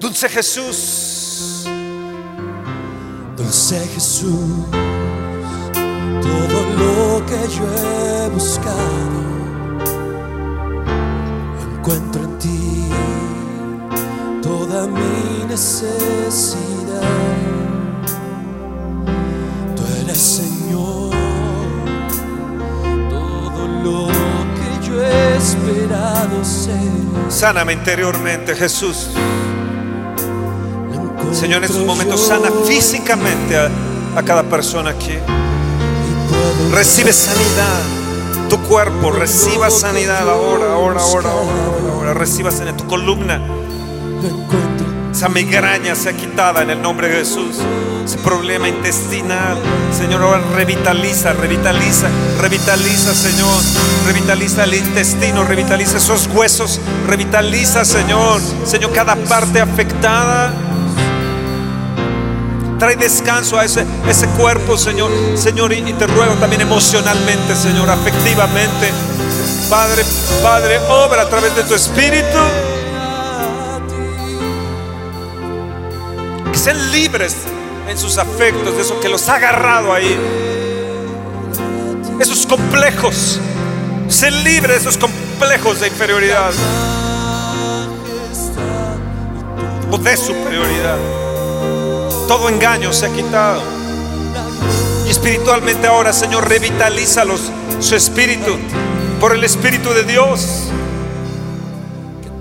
[0.00, 1.64] Dulce Jesús,
[3.36, 4.66] Dulce Jesús,
[6.22, 9.22] todo lo que yo he buscado
[11.82, 12.84] encuentro en ti,
[14.40, 17.02] toda mi necesidad.
[19.74, 21.10] Tú eres Señor,
[23.10, 24.06] todo lo
[24.54, 26.76] que yo he esperado ser.
[27.28, 29.10] sáname interiormente, Jesús.
[31.32, 33.68] Señor, en estos momentos sana físicamente a,
[34.14, 35.18] a cada persona aquí.
[36.72, 37.80] Recibe sanidad.
[38.48, 42.14] Tu cuerpo reciba sanidad ahora, ahora, ahora, ahora, ahora.
[42.14, 42.76] Reciba sanidad.
[42.76, 43.40] Tu columna,
[45.10, 47.56] esa migraña sea quitada en el nombre de Jesús.
[48.04, 49.56] Ese problema intestinal,
[49.96, 52.08] Señor, ahora revitaliza, revitaliza,
[52.40, 53.62] revitaliza, Señor.
[54.06, 58.40] Revitaliza el intestino, revitaliza esos huesos, revitaliza, Señor.
[58.64, 60.52] Señor, cada parte afectada.
[62.82, 65.08] Trae descanso a ese, ese cuerpo, Señor.
[65.36, 68.90] Señor, y, te ruego también emocionalmente, Señor, afectivamente.
[69.70, 70.02] Padre,
[70.42, 72.26] Padre, obra a través de tu espíritu.
[76.50, 77.36] Que sean libres
[77.88, 80.18] en sus afectos, de eso que los ha agarrado ahí.
[82.18, 83.38] Esos complejos.
[84.08, 86.50] Sean libres de esos complejos de inferioridad
[89.88, 91.21] o de superioridad.
[92.28, 93.60] Todo engaño se ha quitado.
[95.06, 97.50] Y espiritualmente ahora, Señor, revitalízalos,
[97.80, 98.56] su espíritu,
[99.20, 100.68] por el Espíritu de Dios.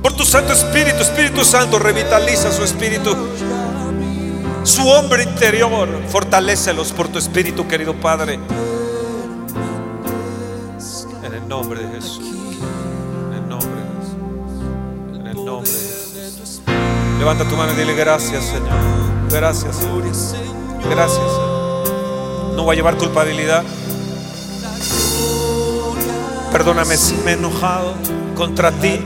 [0.01, 3.15] Por tu Santo Espíritu, Espíritu Santo, revitaliza su espíritu.
[4.63, 8.39] Su hombre interior, fortalécelos por tu espíritu, querido Padre.
[11.23, 12.19] En el nombre de Jesús.
[13.27, 14.15] En el nombre de Jesús.
[15.19, 16.61] En el nombre de Jesús.
[17.19, 19.10] Levanta tu mano y dile gracias, Señor.
[19.31, 19.87] Gracias.
[20.89, 21.31] Gracias.
[22.55, 23.63] No voy a llevar culpabilidad.
[26.51, 27.93] Perdóname si me he enojado
[28.35, 28.99] contra ti.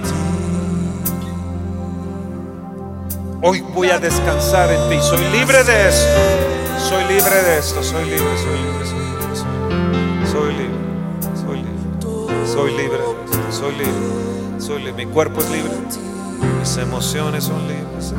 [3.43, 4.97] Hoy voy a descansar en ti.
[5.01, 6.19] Soy libre de esto.
[6.79, 7.83] Soy libre de esto.
[7.83, 10.25] Soy libre, soy libre, soy libre.
[10.31, 10.85] Soy, libre.
[11.35, 12.47] Soy libre.
[12.47, 12.99] Soy libre.
[13.51, 14.59] Soy libre.
[14.59, 15.05] Soy libre.
[15.05, 15.71] Mi cuerpo es libre.
[16.59, 18.13] Mis emociones son libres.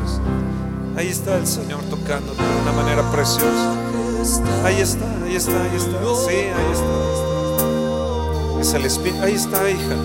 [0.97, 3.73] Ahí está el Señor tocándote de una manera preciosa.
[4.65, 5.99] Ahí está, ahí está, ahí está.
[6.27, 6.57] Sí, ahí está.
[6.57, 8.61] Ahí está.
[8.61, 9.23] Es el Espíritu.
[9.23, 9.95] Ahí está, hija.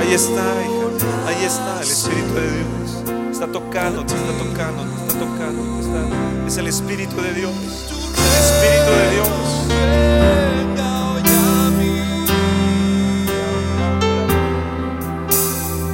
[0.00, 1.28] Ahí está, hija.
[1.28, 3.30] Ahí está el Espíritu de Dios.
[3.32, 5.80] Está tocando, te está tocando, está tocando.
[5.80, 7.52] está- Es el Espíritu de Dios.
[7.52, 10.34] El Espíritu de Dios.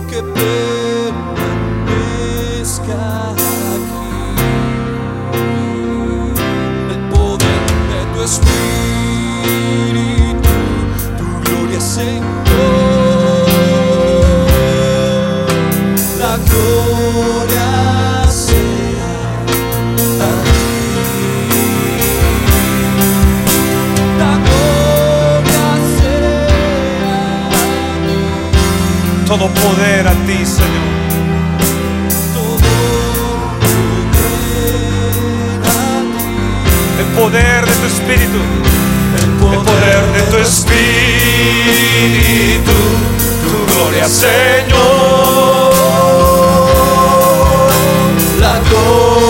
[0.08, 0.22] que
[29.62, 30.90] poder a ti, Señor.
[32.34, 32.70] poder.
[37.00, 38.40] El poder de tu espíritu.
[39.22, 40.76] El poder de tu espíritu.
[43.42, 45.70] Tu gloria, Señor.
[48.40, 49.29] La gloria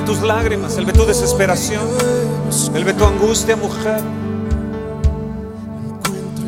[0.00, 1.82] ve tus lágrimas, Él ve tu desesperación,
[2.74, 4.02] Él ve tu angustia, mujer.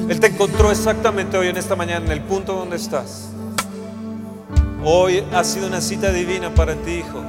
[0.07, 3.29] Él te encontró exactamente hoy en esta mañana en el punto donde estás.
[4.85, 7.23] Hoy ha sido una cita divina para ti, hijo.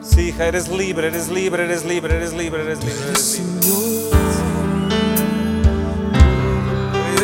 [0.00, 3.54] Sí, hija, eres libre, eres libre, eres libre, eres libre, eres libre, eres libre.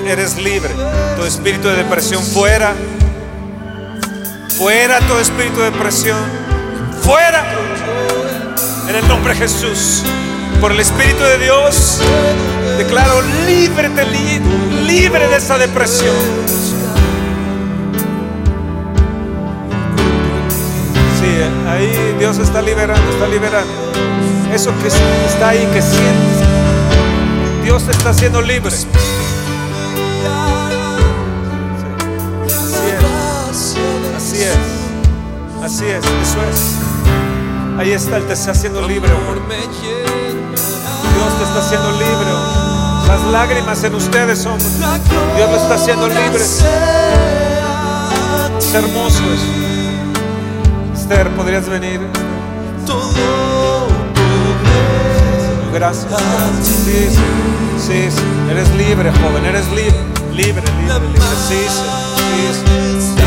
[0.06, 0.70] Eres libre.
[1.16, 2.74] Tu espíritu de depresión fuera.
[4.58, 6.18] Fuera tu espíritu de depresión.
[7.02, 7.49] Fuera.
[8.90, 10.02] En el nombre de Jesús.
[10.60, 12.00] Por el Espíritu de Dios.
[12.76, 14.40] Declaro libre, te li-
[14.84, 16.16] libre de esa depresión.
[21.20, 23.72] Sí, ahí Dios está liberando, está liberando.
[24.52, 26.40] Eso que está ahí, que sientes.
[27.62, 28.72] Dios te está haciendo libre.
[28.72, 28.86] Sí.
[32.56, 33.76] Así es,
[34.16, 34.58] así es,
[35.62, 36.79] así es, eso es.
[37.80, 39.08] Ahí está, Él te está haciendo libre.
[39.08, 39.18] Dios
[41.38, 42.30] te está haciendo libre.
[43.08, 44.66] Las lágrimas en ustedes, hombre.
[45.34, 46.44] Dios lo está haciendo libre.
[46.44, 46.62] Es
[48.74, 49.46] hermoso eso.
[50.94, 52.02] Esther, ¿podrías venir?
[55.72, 56.06] Gracias.
[56.62, 57.08] Sí,
[57.78, 58.22] sí, sí.
[58.50, 59.46] Eres libre, joven.
[59.46, 59.96] Eres libre.
[60.34, 61.22] Libre, libre, libre.
[61.48, 63.19] Sí, sí, sí,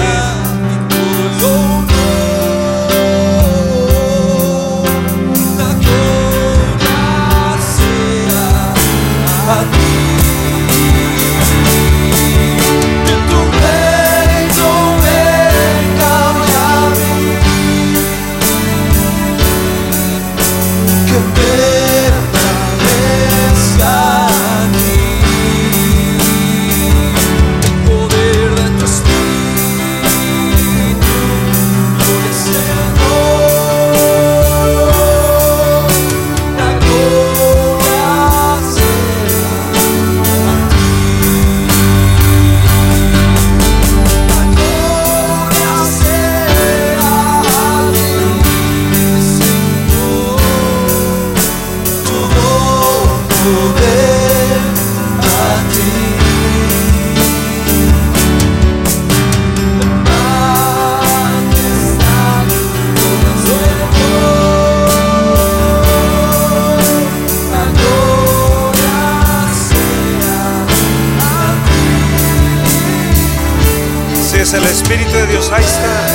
[74.74, 76.13] Espíritu de Dios, ahí está.